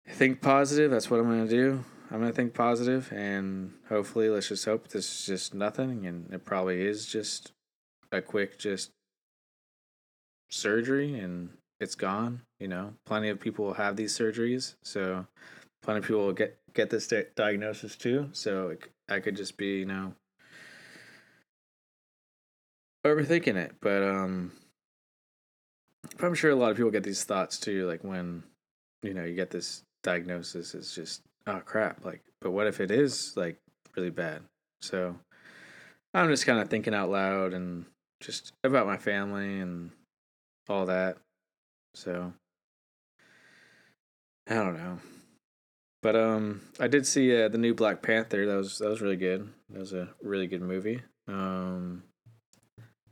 think 0.10 0.42
positive. 0.42 0.92
That's 0.92 1.10
what 1.10 1.20
I'm 1.20 1.28
going 1.28 1.48
to 1.48 1.54
do. 1.54 1.84
I'm 2.12 2.22
to 2.22 2.34
think 2.34 2.54
positive 2.54 3.10
and 3.14 3.72
hopefully 3.88 4.30
let's 4.30 4.50
just 4.50 4.66
hope 4.66 4.90
this 4.90 5.06
is 5.06 5.26
just 5.26 5.54
nothing 5.54 6.06
and 6.06 6.32
it 6.34 6.44
probably 6.44 6.86
is 6.86 7.06
just 7.06 7.54
a 8.12 8.22
quick 8.22 8.60
just 8.60 8.92
surgery 10.50 11.18
and 11.18 11.52
it's 11.80 11.96
gone, 11.96 12.42
you 12.60 12.68
know. 12.68 12.96
Plenty 13.06 13.30
of 13.30 13.40
people 13.40 13.74
have 13.74 13.96
these 13.96 14.16
surgeries, 14.16 14.76
so 14.84 15.26
plenty 15.82 16.00
of 16.00 16.06
people 16.06 16.26
will 16.26 16.34
get 16.34 16.60
get 16.74 16.90
this 16.90 17.08
di- 17.08 17.24
diagnosis 17.36 17.96
too. 17.96 18.30
So 18.34 18.76
I 19.08 19.22
could 19.22 19.38
just 19.38 19.56
be, 19.56 19.80
you 19.80 19.86
know, 19.86 20.14
overthinking 23.06 23.56
it, 23.56 23.76
but 23.80 24.04
um, 24.04 24.52
I'm 26.20 26.36
sure 26.36 26.52
a 26.52 26.56
lot 26.56 26.72
of 26.72 26.78
people 26.78 26.92
get 26.92 27.04
these 27.04 27.24
thoughts 27.24 27.58
too. 27.58 27.88
Like 27.88 28.04
when, 28.04 28.44
you 29.02 29.14
know, 29.14 29.24
you 29.24 29.34
get 29.34 29.50
this 29.50 29.84
diagnosis, 30.04 30.76
it's 30.76 30.94
just 30.94 31.22
oh 31.48 31.62
crap. 31.66 32.06
Like, 32.06 32.22
but 32.40 32.52
what 32.52 32.68
if 32.68 32.80
it 32.80 32.92
is 32.92 33.34
like 33.36 33.58
really 33.96 34.10
bad? 34.10 34.44
So 34.82 35.16
I'm 36.14 36.30
just 36.30 36.46
kind 36.46 36.60
of 36.60 36.70
thinking 36.70 36.94
out 36.94 37.10
loud 37.10 37.54
and 37.54 37.86
just 38.20 38.54
about 38.64 38.88
my 38.88 38.98
family 38.98 39.60
and 39.60 39.92
all 40.70 40.86
that. 40.88 41.18
So 41.96 42.34
I 44.50 44.56
don't 44.56 44.78
know. 44.78 45.00
But 46.02 46.16
um, 46.16 46.62
I 46.80 46.88
did 46.88 47.06
see 47.06 47.44
uh, 47.44 47.48
the 47.48 47.60
new 47.60 47.76
Black 47.76 48.02
Panther. 48.02 48.46
That 48.46 48.56
was 48.56 48.80
that 48.80 48.90
was 48.90 49.02
really 49.02 49.18
good. 49.18 49.48
That 49.70 49.80
was 49.80 49.94
a 49.94 50.10
really 50.22 50.48
good 50.48 50.62
movie. 50.62 51.02
Um, 51.28 52.04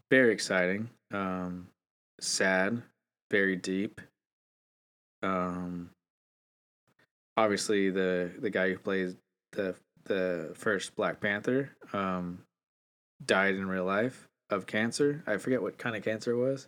very 0.10 0.34
exciting. 0.34 0.90
Um, 1.14 1.68
sad, 2.20 2.82
very 3.30 3.56
deep. 3.56 4.02
Um, 5.22 5.92
obviously 7.40 7.90
the 7.90 8.32
the 8.40 8.50
guy 8.50 8.70
who 8.70 8.78
plays 8.78 9.16
the 9.52 9.76
the 10.06 10.52
first 10.56 10.96
Black 10.96 11.20
Panther 11.22 11.72
um, 11.94 12.40
died 13.26 13.56
in 13.56 13.68
real 13.68 13.86
life 13.86 14.28
of 14.50 14.66
cancer. 14.66 15.24
I 15.26 15.38
forget 15.38 15.62
what 15.62 15.78
kind 15.78 15.96
of 15.96 16.04
cancer 16.04 16.32
it 16.32 16.38
was. 16.38 16.68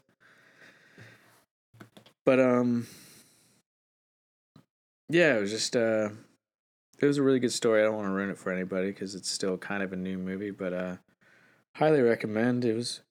But 2.26 2.40
um 2.40 2.88
yeah, 5.10 5.36
it 5.36 5.42
was 5.42 5.52
just 5.52 5.76
uh 5.76 6.10
it 7.00 7.06
was 7.06 7.18
a 7.18 7.24
really 7.24 7.40
good 7.40 7.52
story. 7.52 7.82
I 7.82 7.86
don't 7.86 7.96
want 7.96 8.08
to 8.08 8.12
ruin 8.12 8.30
it 8.30 8.38
for 8.38 8.52
anybody 8.52 8.94
cuz 8.94 9.16
it's 9.16 9.30
still 9.30 9.58
kind 9.58 9.82
of 9.82 9.92
a 9.92 9.96
new 9.96 10.18
movie, 10.18 10.52
but 10.52 10.74
uh 10.74 10.98
highly 11.76 12.02
recommend. 12.02 12.64
It 12.64 12.76
was 12.76 13.02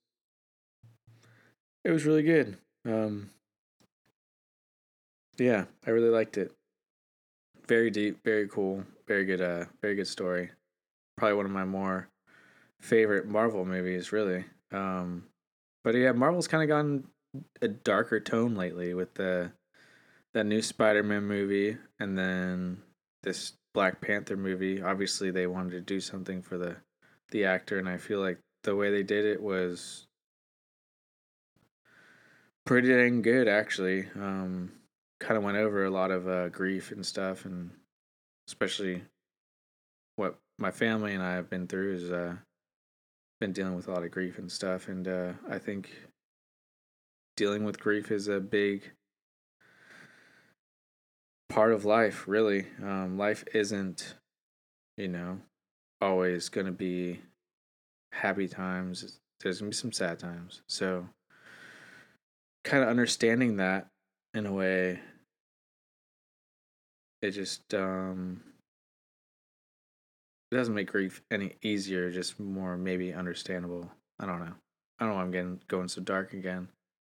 it 1.84 1.90
was 1.90 2.06
really 2.06 2.22
good. 2.22 2.56
Um, 2.86 3.30
yeah, 5.38 5.64
I 5.86 5.90
really 5.90 6.10
liked 6.10 6.36
it. 6.36 6.52
Very 7.70 7.88
deep, 7.88 8.24
very 8.24 8.48
cool, 8.48 8.82
very 9.06 9.24
good. 9.24 9.40
Uh, 9.40 9.66
very 9.80 9.94
good 9.94 10.08
story. 10.08 10.50
Probably 11.16 11.36
one 11.36 11.46
of 11.46 11.52
my 11.52 11.64
more 11.64 12.08
favorite 12.80 13.28
Marvel 13.28 13.64
movies, 13.64 14.10
really. 14.10 14.44
Um, 14.72 15.26
but 15.84 15.94
yeah, 15.94 16.10
Marvel's 16.10 16.48
kind 16.48 16.64
of 16.64 16.68
gone 16.68 17.04
a 17.62 17.68
darker 17.68 18.18
tone 18.18 18.56
lately 18.56 18.92
with 18.92 19.14
the 19.14 19.52
that 20.34 20.46
new 20.46 20.60
Spider-Man 20.60 21.22
movie, 21.22 21.76
and 22.00 22.18
then 22.18 22.82
this 23.22 23.52
Black 23.72 24.00
Panther 24.00 24.36
movie. 24.36 24.82
Obviously, 24.82 25.30
they 25.30 25.46
wanted 25.46 25.70
to 25.70 25.80
do 25.80 26.00
something 26.00 26.42
for 26.42 26.58
the 26.58 26.74
the 27.30 27.44
actor, 27.44 27.78
and 27.78 27.88
I 27.88 27.98
feel 27.98 28.18
like 28.18 28.40
the 28.64 28.74
way 28.74 28.90
they 28.90 29.04
did 29.04 29.24
it 29.24 29.40
was 29.40 30.08
pretty 32.66 32.88
dang 32.88 33.22
good 33.22 33.46
actually. 33.46 34.08
Um, 34.16 34.72
kind 35.20 35.36
of 35.36 35.44
went 35.44 35.58
over 35.58 35.84
a 35.84 35.90
lot 35.90 36.10
of 36.10 36.26
uh, 36.26 36.48
grief 36.48 36.90
and 36.90 37.04
stuff, 37.04 37.44
and 37.44 37.70
especially 38.48 39.02
what 40.16 40.38
my 40.58 40.70
family 40.70 41.14
and 41.14 41.22
I 41.22 41.34
have 41.34 41.48
been 41.48 41.66
through 41.68 41.94
is 41.94 42.10
uh, 42.10 42.36
been 43.38 43.52
dealing 43.52 43.76
with 43.76 43.86
a 43.86 43.92
lot 43.92 44.02
of 44.02 44.10
grief 44.10 44.38
and 44.38 44.50
stuff, 44.50 44.88
and 44.88 45.06
uh, 45.06 45.32
I 45.48 45.58
think 45.58 45.90
dealing 47.36 47.64
with 47.64 47.80
grief 47.80 48.10
is 48.10 48.28
a 48.28 48.40
big 48.40 48.90
part 51.48 51.72
of 51.72 51.84
life. 51.84 52.26
Really, 52.26 52.66
um, 52.82 53.16
life 53.18 53.44
isn't, 53.54 54.14
you 54.96 55.08
know, 55.08 55.38
always 56.00 56.48
gonna 56.48 56.72
be 56.72 57.20
happy 58.12 58.48
times. 58.48 59.20
There's 59.40 59.60
gonna 59.60 59.70
be 59.70 59.76
some 59.76 59.92
sad 59.92 60.18
times. 60.18 60.62
So 60.66 61.08
kind 62.64 62.82
of 62.82 62.88
understanding 62.88 63.56
that 63.56 63.88
in 64.34 64.46
a 64.46 64.52
way 64.52 65.00
it 67.22 67.32
just 67.32 67.75
um 67.75 68.40
it 70.50 70.56
doesn't 70.56 70.75
make 70.75 70.90
grief 70.90 71.22
any 71.30 71.52
easier, 71.62 72.10
just 72.10 72.40
more 72.40 72.76
maybe 72.76 73.14
understandable. 73.14 73.88
I 74.18 74.26
don't 74.26 74.40
know. 74.40 74.52
I 74.99 75.04
don't 75.04 75.10
know 75.10 75.14
why 75.16 75.22
I'm 75.22 75.30
getting 75.30 75.60
going 75.68 75.88
so 75.88 76.00
dark 76.00 76.32
again. 76.32 76.68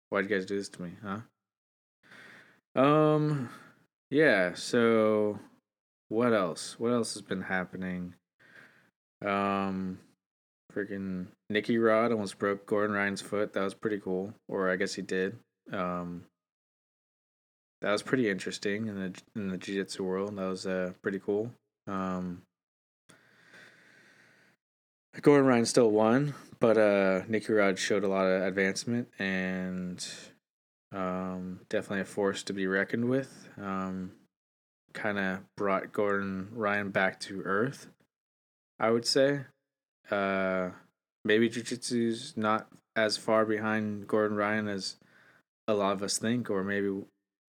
Why'd 0.09 0.29
you 0.29 0.37
guys 0.37 0.47
do 0.47 0.57
this 0.57 0.69
to 0.71 0.83
me, 0.83 0.93
huh? 1.03 2.81
Um 2.81 3.51
yeah, 4.11 4.55
so 4.55 5.39
what 6.09 6.33
else? 6.33 6.79
What 6.79 6.93
else 6.93 7.15
has 7.15 7.23
been 7.23 7.43
happening? 7.43 8.15
Um 9.25 9.99
freaking 10.75 11.27
Nicky 11.49 11.79
Rod 11.79 12.13
almost 12.13 12.39
broke 12.39 12.67
Gordon 12.67 12.97
Ryan's 12.97 13.21
foot. 13.21 13.53
That 13.53 13.65
was 13.65 13.75
pretty 13.75 13.99
cool. 13.99 14.35
Or 14.49 14.71
I 14.71 14.77
guess 14.77 14.95
he 14.95 15.03
did. 15.03 15.37
Um 15.73 16.25
that 17.81 17.93
was 17.93 18.03
pretty 18.03 18.29
interesting 18.29 18.87
in 18.87 18.95
the 18.97 19.23
in 19.35 19.49
the 19.49 19.57
jiu-jitsu 19.57 20.05
world. 20.05 20.37
That 20.37 20.49
was 20.49 20.67
uh 20.67 20.93
pretty 21.03 21.19
cool. 21.19 21.53
Um 21.87 22.43
Gordon 25.21 25.47
Ryan 25.47 25.67
still 25.67 25.91
won, 25.91 26.35
but 26.59 26.77
uh 26.77 27.23
Nicky 27.29 27.53
Rod 27.53 27.79
showed 27.79 28.05
a 28.05 28.09
lot 28.09 28.27
of 28.27 28.43
advancement 28.43 29.09
and 29.19 30.07
um 30.93 31.61
definitely 31.69 32.01
a 32.01 32.05
force 32.05 32.43
to 32.45 32.53
be 32.53 32.67
reckoned 32.67 33.09
with. 33.09 33.49
Um 33.59 34.13
kind 34.93 35.19
of 35.19 35.41
brought 35.57 35.93
Gordon 35.93 36.49
Ryan 36.53 36.91
back 36.91 37.21
to 37.21 37.43
earth, 37.43 37.89
I 38.79 38.91
would 38.91 39.07
say. 39.07 39.43
Uh 40.11 40.71
maybe 41.25 41.49
jiu-jitsu's 41.49 42.37
not 42.37 42.69
as 42.97 43.17
far 43.17 43.47
behind 43.47 44.07
Gordon 44.07 44.37
Ryan 44.37 44.69
as 44.69 44.97
a 45.69 45.75
lot 45.75 45.93
of 45.93 46.03
us 46.03 46.19
think 46.19 46.51
or 46.51 46.65
maybe 46.65 46.91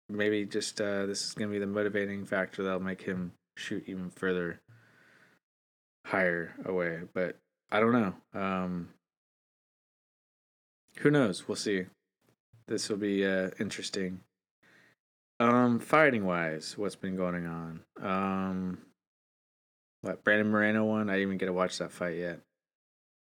maybe 0.09 0.45
just 0.45 0.81
uh, 0.81 1.07
this 1.07 1.25
is 1.25 1.35
going 1.35 1.49
to 1.49 1.53
be 1.53 1.59
the 1.59 1.67
motivating 1.67 2.25
factor 2.25 2.62
that'll 2.62 2.81
make 2.81 3.03
him 3.03 3.33
shoot 3.57 3.85
even 3.87 4.11
further 4.11 4.61
higher 6.07 6.55
away. 6.65 7.00
But 7.12 7.37
I 7.71 7.81
don't 7.81 7.93
know. 7.93 8.15
Um, 8.41 8.88
who 10.99 11.11
knows? 11.11 11.47
We'll 11.47 11.57
see. 11.57 11.87
This 12.67 12.88
will 12.88 12.97
be 12.97 13.25
uh, 13.25 13.50
interesting. 13.59 14.21
Um, 15.41 15.79
fighting 15.79 16.25
wise, 16.25 16.77
what's 16.77 16.97
been 16.97 17.17
going 17.17 17.47
on? 17.47 17.81
Um, 18.03 18.79
what 20.00 20.25
Brandon 20.25 20.50
Moreno 20.50 20.85
won? 20.85 21.09
I 21.09 21.15
didn't 21.15 21.29
even 21.29 21.38
get 21.38 21.47
to 21.47 21.53
watch 21.53 21.79
that 21.79 21.93
fight 21.93 22.17
yet. 22.17 22.41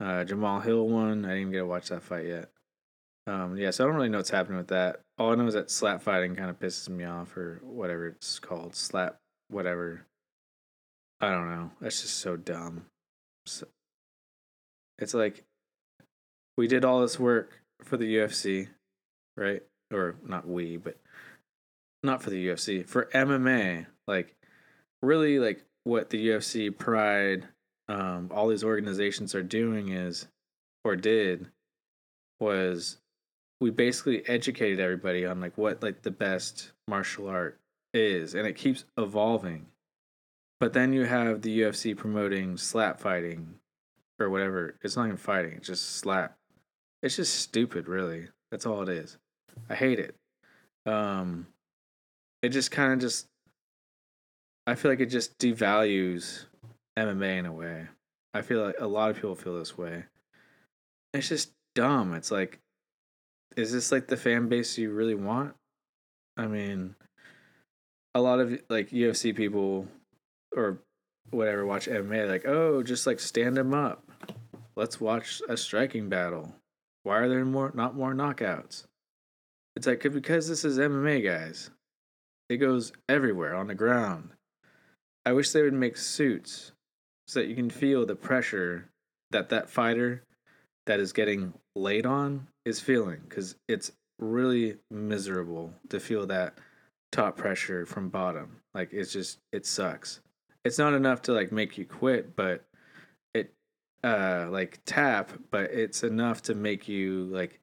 Uh, 0.00 0.24
Jamahal 0.24 0.64
Hill 0.64 0.88
won. 0.88 1.24
I 1.24 1.28
didn't 1.28 1.40
even 1.40 1.52
get 1.52 1.58
to 1.58 1.66
watch 1.66 1.88
that 1.88 2.02
fight 2.02 2.26
yet. 2.26 2.50
Um, 3.26 3.56
yeah, 3.56 3.70
so 3.70 3.84
I 3.84 3.86
don't 3.88 3.96
really 3.96 4.08
know 4.08 4.18
what's 4.18 4.30
happening 4.30 4.58
with 4.58 4.68
that. 4.68 5.00
All 5.18 5.32
I 5.32 5.34
know 5.34 5.46
is 5.46 5.54
that 5.54 5.70
slap 5.70 6.00
fighting 6.00 6.36
kind 6.36 6.48
of 6.48 6.60
pisses 6.60 6.88
me 6.88 7.04
off, 7.04 7.36
or 7.36 7.60
whatever 7.62 8.06
it's 8.06 8.38
called, 8.38 8.76
slap 8.76 9.16
whatever. 9.48 10.06
I 11.20 11.30
don't 11.30 11.50
know. 11.50 11.70
That's 11.80 12.02
just 12.02 12.18
so 12.18 12.36
dumb. 12.36 12.86
So, 13.46 13.66
it's 14.98 15.14
like 15.14 15.42
we 16.56 16.68
did 16.68 16.84
all 16.84 17.00
this 17.00 17.18
work 17.18 17.60
for 17.82 17.96
the 17.96 18.16
UFC, 18.16 18.68
right? 19.36 19.62
Or 19.92 20.16
not 20.24 20.46
we, 20.46 20.76
but 20.76 20.96
not 22.02 22.22
for 22.22 22.30
the 22.30 22.48
UFC, 22.48 22.86
for 22.88 23.06
MMA. 23.06 23.86
Like 24.06 24.36
really, 25.02 25.40
like 25.40 25.64
what 25.84 26.10
the 26.10 26.28
UFC 26.28 26.76
Pride, 26.76 27.48
um, 27.88 28.30
all 28.32 28.48
these 28.48 28.64
organizations 28.64 29.34
are 29.34 29.42
doing 29.42 29.88
is, 29.88 30.28
or 30.84 30.94
did, 30.94 31.48
was 32.40 32.98
we 33.60 33.70
basically 33.70 34.26
educated 34.28 34.80
everybody 34.80 35.24
on 35.24 35.40
like 35.40 35.56
what 35.56 35.82
like 35.82 36.02
the 36.02 36.10
best 36.10 36.72
martial 36.88 37.28
art 37.28 37.58
is 37.94 38.34
and 38.34 38.46
it 38.46 38.54
keeps 38.56 38.84
evolving. 38.98 39.66
But 40.60 40.72
then 40.72 40.92
you 40.92 41.04
have 41.04 41.42
the 41.42 41.60
UFC 41.60 41.96
promoting 41.96 42.56
slap 42.56 43.00
fighting 43.00 43.54
or 44.18 44.30
whatever. 44.30 44.76
It's 44.82 44.96
not 44.96 45.06
even 45.06 45.16
fighting 45.16 45.52
it's 45.52 45.66
just 45.66 45.96
slap. 45.96 46.36
It's 47.02 47.16
just 47.16 47.34
stupid 47.34 47.88
really. 47.88 48.28
That's 48.50 48.66
all 48.66 48.82
it 48.82 48.88
is. 48.88 49.16
I 49.70 49.74
hate 49.74 49.98
it. 49.98 50.14
Um 50.84 51.46
it 52.42 52.50
just 52.50 52.70
kind 52.70 52.92
of 52.92 53.00
just 53.00 53.26
i 54.68 54.74
feel 54.74 54.90
like 54.90 55.00
it 55.00 55.06
just 55.06 55.38
devalues 55.38 56.44
mma 56.98 57.38
in 57.38 57.46
a 57.46 57.52
way. 57.52 57.86
I 58.34 58.42
feel 58.42 58.62
like 58.62 58.76
a 58.78 58.86
lot 58.86 59.10
of 59.10 59.16
people 59.16 59.34
feel 59.34 59.58
this 59.58 59.78
way. 59.78 60.04
It's 61.14 61.28
just 61.28 61.52
dumb. 61.74 62.12
It's 62.14 62.30
like 62.30 62.60
is 63.56 63.72
this 63.72 63.90
like 63.90 64.06
the 64.06 64.16
fan 64.16 64.48
base 64.48 64.78
you 64.78 64.90
really 64.92 65.14
want? 65.14 65.54
I 66.36 66.46
mean, 66.46 66.94
a 68.14 68.20
lot 68.20 68.40
of 68.40 68.60
like 68.68 68.90
UFC 68.90 69.34
people 69.34 69.88
or 70.54 70.78
whatever 71.30 71.66
watch 71.66 71.88
MMA 71.88 72.28
like, 72.28 72.46
oh, 72.46 72.82
just 72.82 73.06
like 73.06 73.18
stand 73.18 73.56
them 73.56 73.74
up. 73.74 74.04
Let's 74.76 75.00
watch 75.00 75.40
a 75.48 75.56
striking 75.56 76.08
battle. 76.08 76.54
Why 77.02 77.18
are 77.18 77.28
there 77.28 77.44
more 77.44 77.72
not 77.74 77.96
more 77.96 78.14
knockouts? 78.14 78.84
It's 79.74 79.86
like 79.86 80.00
because 80.00 80.48
this 80.48 80.64
is 80.64 80.78
MMA, 80.78 81.24
guys. 81.24 81.70
It 82.48 82.58
goes 82.58 82.92
everywhere 83.08 83.54
on 83.54 83.66
the 83.66 83.74
ground. 83.74 84.30
I 85.24 85.32
wish 85.32 85.50
they 85.50 85.62
would 85.62 85.72
make 85.72 85.96
suits 85.96 86.72
so 87.26 87.40
that 87.40 87.48
you 87.48 87.56
can 87.56 87.70
feel 87.70 88.06
the 88.06 88.14
pressure 88.14 88.90
that 89.30 89.48
that 89.48 89.68
fighter 89.68 90.22
that 90.86 91.00
is 91.00 91.12
getting 91.12 91.52
laid 91.74 92.06
on 92.06 92.46
is 92.64 92.80
feeling 92.80 93.20
because 93.28 93.56
it's 93.68 93.92
really 94.18 94.76
miserable 94.90 95.72
to 95.90 96.00
feel 96.00 96.26
that 96.26 96.58
top 97.12 97.36
pressure 97.36 97.84
from 97.84 98.08
bottom. 98.08 98.60
Like 98.74 98.92
it's 98.92 99.12
just 99.12 99.38
it 99.52 99.66
sucks. 99.66 100.20
It's 100.64 100.78
not 100.78 100.94
enough 100.94 101.22
to 101.22 101.32
like 101.32 101.52
make 101.52 101.76
you 101.78 101.84
quit, 101.84 102.34
but 102.36 102.64
it 103.34 103.52
uh 104.02 104.46
like 104.50 104.80
tap, 104.86 105.32
but 105.50 105.70
it's 105.72 106.02
enough 106.02 106.42
to 106.42 106.54
make 106.54 106.88
you 106.88 107.24
like 107.26 107.60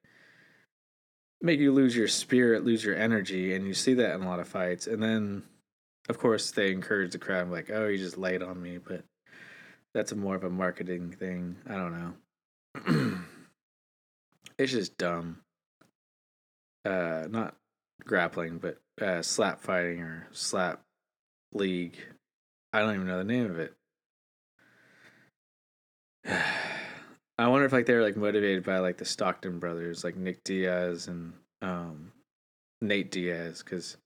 make 1.41 1.59
you 1.59 1.71
lose 1.71 1.95
your 1.95 2.07
spirit, 2.07 2.63
lose 2.63 2.83
your 2.83 2.95
energy, 2.95 3.53
and 3.53 3.65
you 3.65 3.73
see 3.73 3.93
that 3.95 4.15
in 4.15 4.21
a 4.21 4.27
lot 4.27 4.39
of 4.39 4.47
fights. 4.47 4.87
And 4.87 5.01
then 5.01 5.43
of 6.09 6.19
course 6.19 6.51
they 6.51 6.71
encourage 6.71 7.11
the 7.13 7.17
crowd 7.19 7.49
like, 7.49 7.69
"Oh, 7.71 7.87
you 7.87 7.97
just 7.97 8.17
laid 8.17 8.43
on 8.43 8.61
me," 8.61 8.77
but 8.77 9.03
that's 9.93 10.13
more 10.13 10.35
of 10.35 10.43
a 10.43 10.49
marketing 10.49 11.11
thing. 11.11 11.57
I 11.67 11.75
don't 11.75 11.93
know. 11.93 12.13
it's 14.57 14.71
just 14.71 14.97
dumb. 14.97 15.39
Uh, 16.85 17.27
not 17.29 17.55
grappling, 18.03 18.57
but 18.57 18.77
uh, 19.01 19.21
slap 19.21 19.61
fighting 19.61 20.01
or 20.01 20.27
slap 20.31 20.81
league. 21.53 21.97
I 22.71 22.79
don't 22.79 22.95
even 22.95 23.07
know 23.07 23.19
the 23.19 23.23
name 23.23 23.49
of 23.49 23.59
it. 23.59 23.73
I 27.37 27.47
wonder 27.47 27.65
if 27.65 27.73
like 27.73 27.85
they're 27.85 28.03
like 28.03 28.15
motivated 28.15 28.63
by 28.63 28.79
like 28.79 28.97
the 28.97 29.05
Stockton 29.05 29.59
brothers, 29.59 30.03
like 30.03 30.15
Nick 30.15 30.43
Diaz 30.43 31.07
and 31.07 31.33
um, 31.61 32.11
Nate 32.81 33.11
Diaz, 33.11 33.63
because 33.63 33.97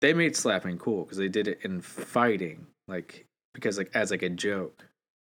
they 0.00 0.14
made 0.14 0.36
slapping 0.36 0.78
cool 0.78 1.04
because 1.04 1.18
they 1.18 1.28
did 1.28 1.48
it 1.48 1.60
in 1.62 1.80
fighting, 1.80 2.66
like 2.88 3.26
because 3.52 3.76
like 3.78 3.90
as 3.94 4.10
like 4.10 4.22
a 4.22 4.30
joke. 4.30 4.86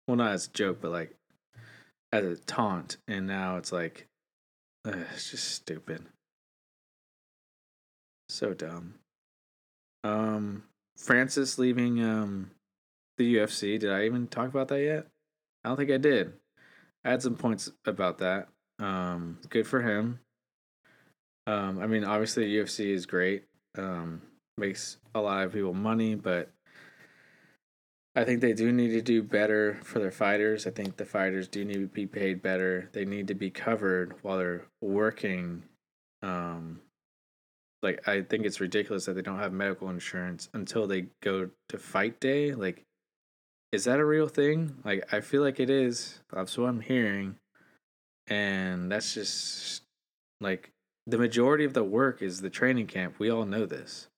Well, 0.06 0.16
not 0.16 0.32
as 0.32 0.46
a 0.46 0.50
joke, 0.50 0.78
but 0.80 0.90
like 0.90 1.14
as 2.12 2.24
a 2.24 2.36
taunt, 2.36 2.98
and 3.08 3.26
now 3.26 3.56
it's 3.56 3.72
like, 3.72 4.06
it's 4.84 5.30
just 5.30 5.50
stupid. 5.50 6.04
So 8.28 8.54
dumb. 8.54 8.94
Um, 10.04 10.64
Francis 10.96 11.58
leaving 11.58 12.02
um 12.02 12.50
the 13.18 13.36
UFC. 13.36 13.78
Did 13.78 13.92
I 13.92 14.04
even 14.04 14.26
talk 14.26 14.48
about 14.48 14.68
that 14.68 14.80
yet? 14.80 15.06
I 15.64 15.68
don't 15.68 15.76
think 15.76 15.90
I 15.90 15.98
did. 15.98 16.32
I 17.04 17.10
had 17.10 17.22
some 17.22 17.36
points 17.36 17.70
about 17.84 18.18
that. 18.18 18.48
Um, 18.78 19.38
good 19.48 19.66
for 19.66 19.82
him. 19.82 20.20
Um, 21.46 21.80
I 21.80 21.86
mean, 21.86 22.04
obviously, 22.04 22.52
UFC 22.52 22.92
is 22.92 23.06
great. 23.06 23.44
Um, 23.76 24.22
makes 24.56 24.98
a 25.14 25.20
lot 25.20 25.44
of 25.44 25.52
people 25.52 25.74
money, 25.74 26.14
but 26.14 26.50
I 28.14 28.24
think 28.24 28.40
they 28.40 28.52
do 28.52 28.70
need 28.72 28.90
to 28.90 29.00
do 29.00 29.22
better 29.22 29.80
for 29.82 29.98
their 29.98 30.10
fighters. 30.10 30.66
I 30.66 30.70
think 30.70 30.96
the 30.96 31.06
fighters 31.06 31.48
do 31.48 31.64
need 31.64 31.74
to 31.74 31.86
be 31.86 32.06
paid 32.06 32.42
better. 32.42 32.90
They 32.92 33.06
need 33.06 33.28
to 33.28 33.34
be 33.34 33.50
covered 33.50 34.14
while 34.22 34.36
they're 34.36 34.66
working. 34.82 35.62
Um, 36.22 36.80
like 37.82 38.06
I 38.06 38.20
think 38.22 38.44
it's 38.44 38.60
ridiculous 38.60 39.06
that 39.06 39.14
they 39.14 39.22
don't 39.22 39.38
have 39.38 39.52
medical 39.52 39.88
insurance 39.88 40.50
until 40.52 40.86
they 40.86 41.06
go 41.22 41.50
to 41.70 41.78
fight 41.78 42.20
day. 42.20 42.54
Like, 42.54 42.84
is 43.72 43.84
that 43.84 43.98
a 43.98 44.04
real 44.04 44.28
thing? 44.28 44.76
Like, 44.84 45.12
I 45.12 45.20
feel 45.20 45.42
like 45.42 45.58
it 45.58 45.70
is. 45.70 46.20
That's 46.30 46.56
what 46.58 46.68
I'm 46.68 46.80
hearing, 46.80 47.36
and 48.28 48.92
that's 48.92 49.14
just 49.14 49.82
like 50.40 50.70
the 51.06 51.18
majority 51.18 51.64
of 51.64 51.72
the 51.72 51.82
work 51.82 52.20
is 52.20 52.42
the 52.42 52.50
training 52.50 52.86
camp. 52.88 53.18
We 53.18 53.30
all 53.30 53.46
know 53.46 53.64
this 53.64 54.08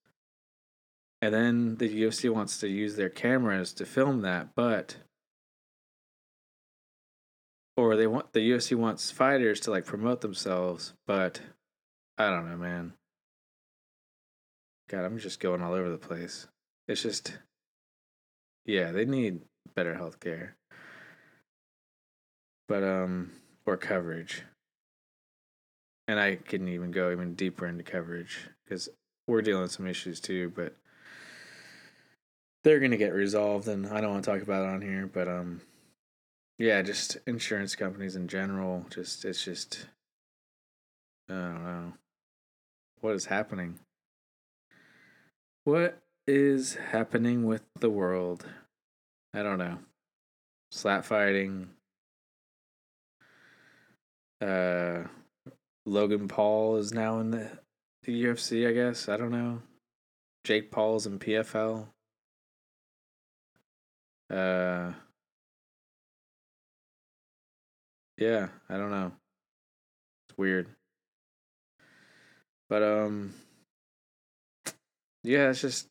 and 1.24 1.32
then 1.32 1.76
the 1.76 2.02
UFC 2.02 2.28
wants 2.28 2.58
to 2.58 2.68
use 2.68 2.96
their 2.96 3.08
cameras 3.08 3.72
to 3.72 3.86
film 3.86 4.20
that, 4.20 4.54
but 4.54 4.96
or 7.78 7.96
they 7.96 8.06
want 8.06 8.34
the 8.34 8.50
UFC 8.50 8.76
wants 8.76 9.10
fighters 9.10 9.58
to 9.60 9.70
like 9.70 9.86
promote 9.86 10.20
themselves, 10.20 10.92
but 11.06 11.40
I 12.18 12.28
don't 12.28 12.50
know, 12.50 12.58
man. 12.58 12.92
God, 14.90 15.06
I'm 15.06 15.18
just 15.18 15.40
going 15.40 15.62
all 15.62 15.72
over 15.72 15.88
the 15.88 15.96
place. 15.96 16.46
It's 16.88 17.02
just, 17.02 17.38
yeah, 18.66 18.92
they 18.92 19.06
need 19.06 19.40
better 19.74 19.94
health 19.94 20.20
care. 20.20 20.56
But, 22.68 22.84
um, 22.84 23.30
or 23.64 23.78
coverage. 23.78 24.42
And 26.06 26.20
I 26.20 26.36
can 26.36 26.68
even 26.68 26.90
go 26.90 27.10
even 27.10 27.34
deeper 27.34 27.66
into 27.66 27.82
coverage 27.82 28.50
because 28.62 28.90
we're 29.26 29.40
dealing 29.40 29.62
with 29.62 29.72
some 29.72 29.86
issues 29.86 30.20
too, 30.20 30.52
but 30.54 30.76
they're 32.64 32.80
to 32.80 32.96
get 32.96 33.12
resolved. 33.12 33.68
And 33.68 33.86
I 33.86 34.00
don't 34.00 34.10
want 34.10 34.24
to 34.24 34.30
talk 34.30 34.42
about 34.42 34.64
it 34.64 34.74
on 34.74 34.82
here, 34.82 35.06
but, 35.06 35.28
um, 35.28 35.60
yeah, 36.58 36.82
just 36.82 37.18
insurance 37.26 37.76
companies 37.76 38.16
in 38.16 38.26
general. 38.26 38.86
Just, 38.90 39.24
it's 39.24 39.44
just, 39.44 39.86
I 41.28 41.34
don't 41.34 41.64
know. 41.64 41.92
What 43.00 43.14
is 43.14 43.26
happening? 43.26 43.78
What 45.64 46.02
is 46.26 46.74
happening 46.90 47.44
with 47.44 47.62
the 47.78 47.90
world? 47.90 48.46
I 49.34 49.42
don't 49.42 49.58
know. 49.58 49.78
Slap 50.70 51.04
fighting. 51.04 51.70
Uh, 54.40 55.04
Logan 55.86 56.28
Paul 56.28 56.76
is 56.76 56.92
now 56.92 57.18
in 57.18 57.30
the, 57.30 57.50
the 58.04 58.24
UFC, 58.24 58.68
I 58.68 58.72
guess. 58.72 59.08
I 59.08 59.16
don't 59.16 59.30
know. 59.30 59.62
Jake 60.44 60.70
Paul's 60.70 61.06
in 61.06 61.18
PFL. 61.18 61.88
Uh, 64.30 64.92
yeah, 68.16 68.48
I 68.68 68.76
don't 68.76 68.90
know. 68.90 69.12
It's 70.28 70.36
weird. 70.36 70.68
But 72.68 72.82
um 72.82 73.32
yeah, 75.22 75.50
it's 75.50 75.60
just 75.60 75.88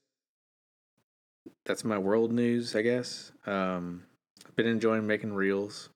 that's 1.66 1.84
my 1.84 1.98
world 1.98 2.32
news, 2.32 2.76
I 2.76 2.82
guess. 2.82 3.32
Um 3.46 4.04
I've 4.46 4.56
been 4.56 4.68
enjoying 4.68 5.08
making 5.08 5.34
reels. 5.34 5.90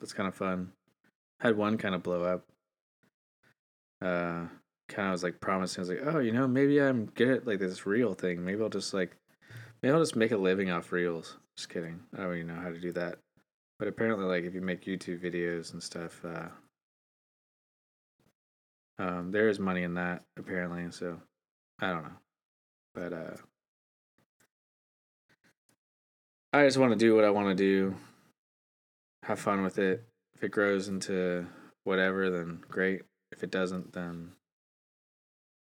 That's 0.00 0.12
kind 0.12 0.28
of 0.28 0.34
fun. 0.34 0.72
Had 1.40 1.56
one 1.56 1.78
kind 1.78 1.94
of 1.94 2.02
blow 2.04 2.24
up. 2.24 2.46
Uh 4.00 4.46
kind 4.88 5.08
of 5.08 5.12
was 5.12 5.22
like 5.22 5.40
promising. 5.40 5.80
I 5.80 5.82
was 5.82 5.88
like, 5.90 6.14
"Oh, 6.14 6.18
you 6.18 6.32
know, 6.32 6.46
maybe 6.48 6.80
I'm 6.80 7.06
good 7.06 7.28
at 7.28 7.46
like 7.46 7.58
this 7.58 7.86
reel 7.86 8.14
thing. 8.14 8.44
Maybe 8.44 8.62
I'll 8.62 8.68
just 8.68 8.94
like 8.94 9.16
maybe 9.82 9.92
I'll 9.92 10.00
just 10.00 10.16
make 10.16 10.32
a 10.32 10.36
living 10.38 10.70
off 10.70 10.92
reels." 10.92 11.36
Just 11.58 11.68
kidding. 11.68 11.98
I 12.16 12.22
don't 12.22 12.34
even 12.36 12.46
know 12.46 12.62
how 12.62 12.70
to 12.70 12.80
do 12.80 12.92
that. 12.92 13.18
But 13.80 13.88
apparently 13.88 14.24
like 14.24 14.44
if 14.44 14.54
you 14.54 14.60
make 14.60 14.86
YouTube 14.86 15.20
videos 15.20 15.72
and 15.72 15.82
stuff, 15.82 16.24
uh 16.24 16.48
um, 19.00 19.30
there 19.30 19.48
is 19.48 19.58
money 19.58 19.82
in 19.82 19.94
that 19.94 20.22
apparently, 20.36 20.90
so 20.90 21.20
I 21.80 21.90
don't 21.90 22.02
know, 22.04 22.18
but 22.94 23.12
uh, 23.12 23.36
I 26.52 26.64
just 26.64 26.78
want 26.78 26.92
to 26.92 26.98
do 26.98 27.14
what 27.14 27.24
I 27.24 27.30
want 27.30 27.48
to 27.48 27.54
do, 27.54 27.94
have 29.22 29.38
fun 29.38 29.62
with 29.62 29.78
it. 29.78 30.04
If 30.34 30.42
it 30.42 30.50
grows 30.50 30.88
into 30.88 31.46
whatever, 31.84 32.28
then 32.30 32.60
great. 32.68 33.02
If 33.30 33.44
it 33.44 33.52
doesn't, 33.52 33.92
then 33.92 34.32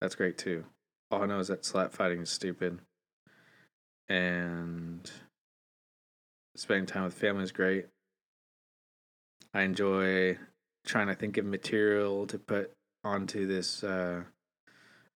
that's 0.00 0.14
great 0.14 0.38
too. 0.38 0.64
All 1.10 1.22
I 1.22 1.26
know 1.26 1.40
is 1.40 1.48
that 1.48 1.64
slap 1.64 1.92
fighting 1.92 2.20
is 2.20 2.30
stupid, 2.30 2.78
and 4.08 5.10
spending 6.58 6.86
time 6.86 7.04
with 7.04 7.14
family 7.14 7.44
is 7.44 7.52
great. 7.52 7.86
I 9.54 9.62
enjoy 9.62 10.38
trying 10.84 11.06
to 11.06 11.14
think 11.14 11.36
of 11.36 11.44
material 11.44 12.26
to 12.26 12.38
put 12.38 12.72
onto 13.04 13.46
this 13.46 13.84
uh, 13.84 14.24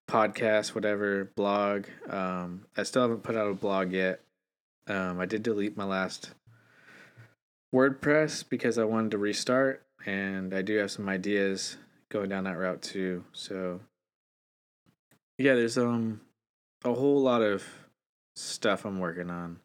podcast, 0.09 0.73
whatever 0.73 1.25
blog. 1.35 1.85
Um, 2.09 2.65
I 2.77 2.83
still 2.83 3.01
haven't 3.01 3.23
put 3.23 3.35
out 3.35 3.49
a 3.49 3.53
blog 3.53 3.91
yet. 3.91 4.21
Um, 4.87 5.19
I 5.19 5.25
did 5.25 5.43
delete 5.43 5.75
my 5.75 5.83
last 5.83 6.31
WordPress 7.75 8.45
because 8.47 8.77
I 8.77 8.85
wanted 8.85 9.11
to 9.11 9.17
restart, 9.17 9.83
and 10.05 10.53
I 10.53 10.61
do 10.61 10.77
have 10.77 10.91
some 10.91 11.09
ideas 11.09 11.77
going 12.09 12.29
down 12.29 12.45
that 12.45 12.57
route 12.57 12.81
too. 12.81 13.25
So 13.33 13.81
yeah, 15.37 15.55
there's 15.55 15.77
um 15.77 16.21
a 16.85 16.93
whole 16.93 17.21
lot 17.21 17.41
of 17.41 17.63
stuff 18.35 18.85
I'm 18.85 18.99
working 18.99 19.29
on. 19.29 19.59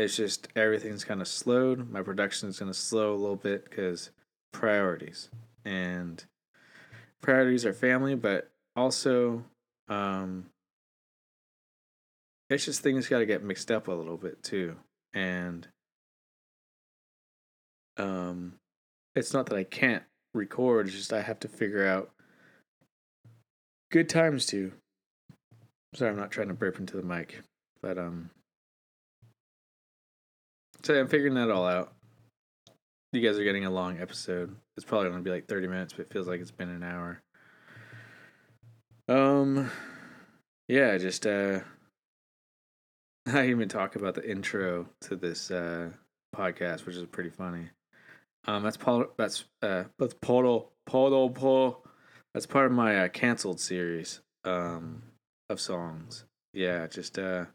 It's 0.00 0.16
just 0.16 0.48
everything's 0.56 1.04
kind 1.04 1.20
of 1.20 1.28
slowed. 1.28 1.90
My 1.90 2.00
production's 2.00 2.58
gonna 2.58 2.72
slow 2.72 3.12
a 3.12 3.20
little 3.20 3.36
bit 3.36 3.68
because 3.68 4.08
priorities 4.50 5.28
and 5.62 6.24
priorities 7.20 7.66
are 7.66 7.74
family, 7.74 8.14
but 8.14 8.50
also 8.74 9.44
um, 9.88 10.46
it's 12.48 12.64
just 12.64 12.80
things 12.80 13.08
got 13.08 13.18
to 13.18 13.26
get 13.26 13.44
mixed 13.44 13.70
up 13.70 13.88
a 13.88 13.92
little 13.92 14.16
bit 14.16 14.42
too, 14.42 14.76
and 15.12 15.68
um, 17.98 18.54
it's 19.14 19.34
not 19.34 19.44
that 19.50 19.56
I 19.56 19.64
can't 19.64 20.04
record; 20.32 20.86
it's 20.86 20.96
just 20.96 21.12
I 21.12 21.20
have 21.20 21.40
to 21.40 21.48
figure 21.48 21.86
out 21.86 22.10
good 23.92 24.08
times 24.08 24.46
to. 24.46 24.72
Sorry, 25.94 26.10
I'm 26.10 26.16
not 26.16 26.30
trying 26.30 26.48
to 26.48 26.54
burp 26.54 26.78
into 26.78 26.96
the 26.96 27.02
mic, 27.02 27.42
but 27.82 27.98
um, 27.98 28.30
so 30.82 30.98
I'm 30.98 31.08
figuring 31.08 31.34
that 31.34 31.50
all 31.50 31.66
out. 31.66 31.92
You 33.12 33.20
guys 33.20 33.38
are 33.38 33.44
getting 33.44 33.64
a 33.64 33.70
long 33.70 34.00
episode. 34.00 34.54
It's 34.76 34.84
probably 34.84 35.08
going 35.08 35.20
to 35.20 35.24
be 35.24 35.34
like 35.34 35.46
30 35.48 35.66
minutes, 35.66 35.92
but 35.92 36.02
it 36.02 36.12
feels 36.12 36.28
like 36.28 36.40
it's 36.40 36.52
been 36.52 36.68
an 36.68 36.84
hour. 36.84 37.20
Um, 39.08 39.70
yeah, 40.68 40.96
just, 40.96 41.26
uh, 41.26 41.60
I 43.26 43.48
even 43.48 43.68
talk 43.68 43.96
about 43.96 44.14
the 44.14 44.28
intro 44.28 44.88
to 45.02 45.16
this, 45.16 45.50
uh, 45.50 45.90
podcast, 46.34 46.86
which 46.86 46.94
is 46.94 47.04
pretty 47.06 47.30
funny. 47.30 47.70
Um, 48.46 48.62
that's 48.62 48.76
Paul, 48.76 49.06
that's, 49.18 49.44
uh, 49.62 49.84
that's 49.98 50.14
Paul, 50.22 50.70
Paul, 50.86 51.30
Paul, 51.30 51.84
that's 52.32 52.46
part 52.46 52.66
of 52.66 52.72
my, 52.72 53.04
uh, 53.04 53.08
canceled 53.08 53.58
series, 53.58 54.20
um, 54.44 55.02
of 55.48 55.60
songs. 55.60 56.24
Yeah, 56.54 56.86
just, 56.86 57.18
uh, 57.18 57.46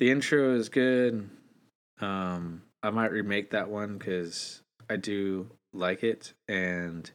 the 0.00 0.10
intro 0.10 0.56
is 0.56 0.68
good. 0.68 1.30
Um, 2.00 2.62
I 2.82 2.90
might 2.90 3.12
remake 3.12 3.50
that 3.50 3.70
one 3.70 3.98
because 3.98 4.62
I 4.88 4.96
do 4.96 5.50
like 5.72 6.02
it, 6.02 6.34
and 6.48 7.10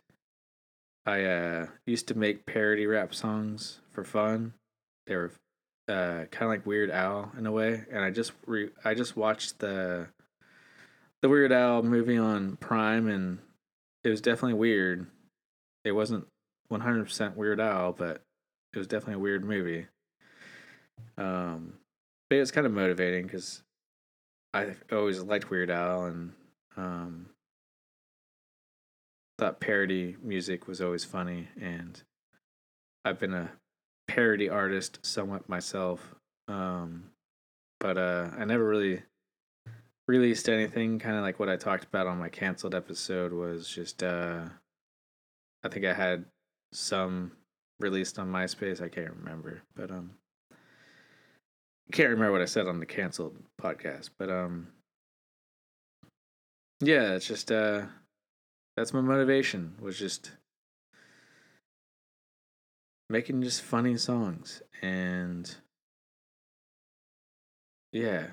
I 1.05 1.23
uh, 1.23 1.65
used 1.85 2.07
to 2.09 2.17
make 2.17 2.45
parody 2.45 2.85
rap 2.85 3.13
songs 3.13 3.79
for 3.91 4.03
fun. 4.03 4.53
They 5.07 5.15
were 5.15 5.31
uh, 5.87 6.25
kind 6.31 6.43
of 6.43 6.49
like 6.49 6.65
Weird 6.65 6.91
Al 6.91 7.31
in 7.37 7.45
a 7.45 7.51
way, 7.51 7.83
and 7.91 8.03
I 8.03 8.11
just 8.11 8.33
re- 8.45 8.71
I 8.83 8.93
just 8.93 9.15
watched 9.15 9.59
the 9.59 10.07
the 11.21 11.29
Weird 11.29 11.51
Al 11.51 11.83
movie 11.83 12.17
on 12.17 12.57
Prime, 12.57 13.07
and 13.07 13.39
it 14.03 14.09
was 14.09 14.21
definitely 14.21 14.55
weird. 14.55 15.07
It 15.83 15.91
wasn't 15.91 16.27
one 16.67 16.81
hundred 16.81 17.03
percent 17.03 17.37
Weird 17.37 17.59
Al, 17.59 17.93
but 17.93 18.21
it 18.73 18.77
was 18.77 18.87
definitely 18.87 19.15
a 19.15 19.19
weird 19.19 19.43
movie. 19.43 19.87
Um, 21.17 21.73
but 22.29 22.37
it 22.37 22.39
was 22.41 22.51
kind 22.51 22.65
of 22.65 22.73
motivating 22.73 23.25
because 23.25 23.63
I 24.53 24.75
always 24.91 25.21
liked 25.21 25.49
Weird 25.49 25.69
Al 25.69 26.05
and 26.05 26.33
um, 26.75 27.27
thought 29.37 29.59
parody 29.59 30.17
music 30.21 30.67
was 30.67 30.81
always 30.81 31.05
funny, 31.05 31.47
and 31.59 32.01
I've 33.05 33.19
been 33.19 33.33
a 33.33 33.51
parody 34.07 34.49
artist 34.49 34.99
somewhat 35.03 35.47
myself. 35.47 36.15
Um, 36.47 37.11
but 37.79 37.97
uh, 37.97 38.29
I 38.37 38.45
never 38.45 38.65
really 38.65 39.01
released 40.07 40.49
anything. 40.49 40.99
Kind 40.99 41.15
of 41.15 41.23
like 41.23 41.39
what 41.39 41.49
I 41.49 41.55
talked 41.55 41.85
about 41.85 42.07
on 42.07 42.19
my 42.19 42.29
canceled 42.29 42.75
episode 42.75 43.31
was 43.31 43.67
just 43.67 44.03
uh, 44.03 44.43
I 45.63 45.69
think 45.69 45.85
I 45.85 45.93
had 45.93 46.25
some 46.73 47.31
released 47.79 48.19
on 48.19 48.31
MySpace. 48.31 48.81
I 48.81 48.89
can't 48.89 49.15
remember, 49.15 49.63
but 49.75 49.91
um, 49.91 50.11
can't 51.91 52.09
remember 52.09 52.31
what 52.31 52.41
I 52.41 52.45
said 52.45 52.67
on 52.67 52.79
the 52.79 52.85
canceled 52.85 53.37
podcast, 53.61 54.09
but 54.17 54.29
um, 54.29 54.67
yeah, 56.79 57.13
it's 57.13 57.27
just 57.27 57.51
uh, 57.51 57.83
that's 58.75 58.93
my 58.93 59.01
motivation 59.01 59.75
was 59.79 59.99
just 59.99 60.31
making 63.09 63.43
just 63.43 63.61
funny 63.61 63.97
songs 63.97 64.61
and 64.81 65.53
yeah, 67.91 68.27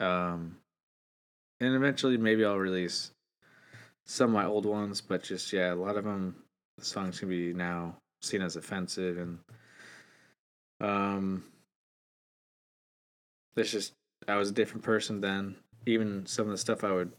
um, 0.00 0.56
and 1.60 1.74
eventually 1.74 2.16
maybe 2.16 2.44
I'll 2.44 2.56
release 2.56 3.10
some 4.06 4.30
of 4.30 4.34
my 4.34 4.46
old 4.46 4.64
ones, 4.64 5.02
but 5.02 5.22
just 5.22 5.52
yeah, 5.52 5.72
a 5.72 5.76
lot 5.76 5.96
of 5.96 6.04
them 6.04 6.36
the 6.78 6.84
songs 6.84 7.20
can 7.20 7.28
be 7.28 7.52
now 7.52 7.96
seen 8.22 8.40
as 8.40 8.56
offensive 8.56 9.18
and 9.18 9.38
um 10.80 11.44
it's 13.60 13.72
just 13.72 13.92
I 14.26 14.36
was 14.36 14.50
a 14.50 14.54
different 14.54 14.84
person 14.84 15.20
then. 15.20 15.56
Even 15.86 16.26
some 16.26 16.46
of 16.46 16.52
the 16.52 16.58
stuff 16.58 16.84
I 16.84 16.92
would 16.92 17.12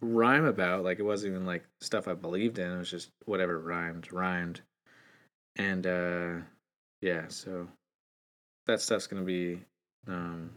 rhyme 0.00 0.44
about, 0.44 0.84
like 0.84 0.98
it 0.98 1.02
wasn't 1.04 1.32
even 1.32 1.46
like 1.46 1.64
stuff 1.80 2.06
I 2.08 2.14
believed 2.14 2.58
in. 2.58 2.70
It 2.70 2.78
was 2.78 2.90
just 2.90 3.10
whatever 3.24 3.58
rhymed, 3.58 4.12
rhymed, 4.12 4.60
and 5.56 5.86
uh, 5.86 6.32
yeah. 7.00 7.24
So 7.28 7.68
that 8.66 8.80
stuff's 8.80 9.06
gonna 9.06 9.22
be 9.22 9.60
Um, 10.06 10.50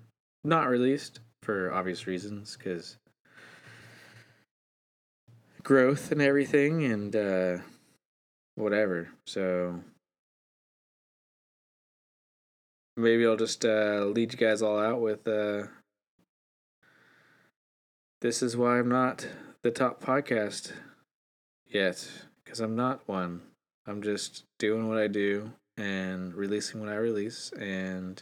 not 0.44 0.70
released 0.70 1.20
for 1.44 1.74
obvious 1.74 2.08
reasons 2.08 2.56
because 2.58 2.98
growth 5.64 6.12
and 6.12 6.22
everything 6.22 6.86
and 6.86 7.16
uh, 7.16 7.58
whatever. 8.56 9.10
So 9.26 9.84
maybe 12.96 13.26
I'll 13.26 13.38
just 13.38 13.66
uh, 13.66 14.06
lead 14.06 14.34
you 14.34 14.40
guys 14.40 14.62
all 14.62 14.80
out 14.80 15.02
with 15.02 15.28
uh, 15.28 15.64
this 18.22 18.44
is 18.44 18.56
why 18.56 18.80
I'm 18.80 18.90
not 18.90 19.28
the 19.64 19.72
top 19.72 20.04
podcast 20.04 20.74
yet 21.66 22.08
because 22.44 22.60
I'm 22.60 22.76
not 22.76 23.08
one. 23.08 23.42
I'm 23.88 24.02
just 24.02 24.44
doing 24.60 24.88
what 24.88 24.98
I 24.98 25.08
do 25.08 25.52
and 25.78 26.34
releasing 26.34 26.80
what 26.80 26.90
I 26.90 26.96
release, 26.96 27.52
and 27.54 28.22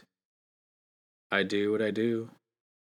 I 1.30 1.42
do 1.42 1.70
what 1.72 1.82
I 1.82 1.90
do. 1.90 2.30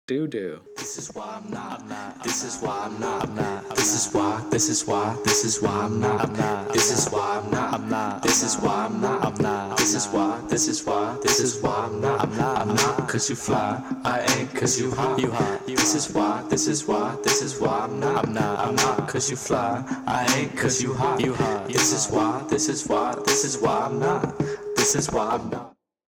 Do 0.07 0.27
do. 0.27 0.61
This 0.77 0.99
is 0.99 1.14
why 1.14 1.40
I'm 1.43 1.51
not. 1.51 1.81
I'm 1.81 1.88
not. 1.88 2.23
This 2.23 2.45
is 2.45 2.61
why 2.61 2.79
I'm 2.85 3.01
not. 3.01 3.27
I'm 3.27 3.35
not. 3.35 3.71
This 3.71 3.95
is 3.95 4.12
why. 4.12 4.47
This 4.51 4.69
is 4.69 4.87
why. 4.87 5.17
This 5.25 5.47
is 5.47 5.62
why 5.62 5.71
I'm 5.71 5.99
not. 5.99 6.21
I'm 6.21 6.35
not. 6.35 6.75
This 6.75 6.90
is 6.93 7.11
why 7.11 7.40
I'm 7.43 7.51
not. 7.51 7.73
I'm 7.73 7.88
not. 7.88 8.23
This 8.23 8.43
is 8.43 8.57
why 8.57 8.85
I'm 8.85 9.01
not. 9.01 9.25
I'm 9.25 9.35
not. 9.43 9.79
This 9.79 9.95
is 9.95 10.07
why. 10.09 10.43
This 10.51 10.69
is 10.69 10.85
why. 10.85 11.17
This 11.23 11.40
is 11.40 11.62
why 11.62 11.88
I'm 11.88 12.03
not. 12.03 12.21
I'm 12.21 12.37
not. 12.37 12.59
I'm 12.59 12.75
not. 12.75 13.09
Cause 13.09 13.31
you 13.31 13.37
fly. 13.37 13.83
I 14.05 14.21
ain't. 14.37 14.55
Cause 14.55 14.79
you 14.79 14.90
hot. 14.90 15.19
You 15.19 15.31
hot. 15.31 15.67
This 15.67 15.95
is 15.95 16.12
why. 16.14 16.45
This 16.51 16.67
is 16.67 16.87
why. 16.87 17.17
This 17.23 17.40
is 17.40 17.59
why 17.59 17.79
I'm 17.79 17.99
not. 17.99 18.27
I'm 18.27 18.35
not. 18.35 18.59
I'm 18.59 18.77
not. 18.77 19.09
Cause 19.09 19.31
you 19.31 19.37
fly. 19.37 19.83
I 20.07 20.27
ain't. 20.37 20.55
Cause 20.55 20.83
you 20.83 20.93
hot. 20.93 21.19
You 21.23 21.33
hot. 21.33 21.69
This 21.69 21.95
is 21.95 22.12
why. 22.12 22.45
This 22.51 22.69
is 22.69 22.87
why. 22.87 23.14
This 23.25 23.47
is 23.47 23.57
why 23.57 23.87
I'm 23.87 23.99
not. 23.99 24.38
This 24.77 24.97
is 24.97 25.11
why 25.11 25.29
I'm 25.31 25.49
not. 25.49 25.74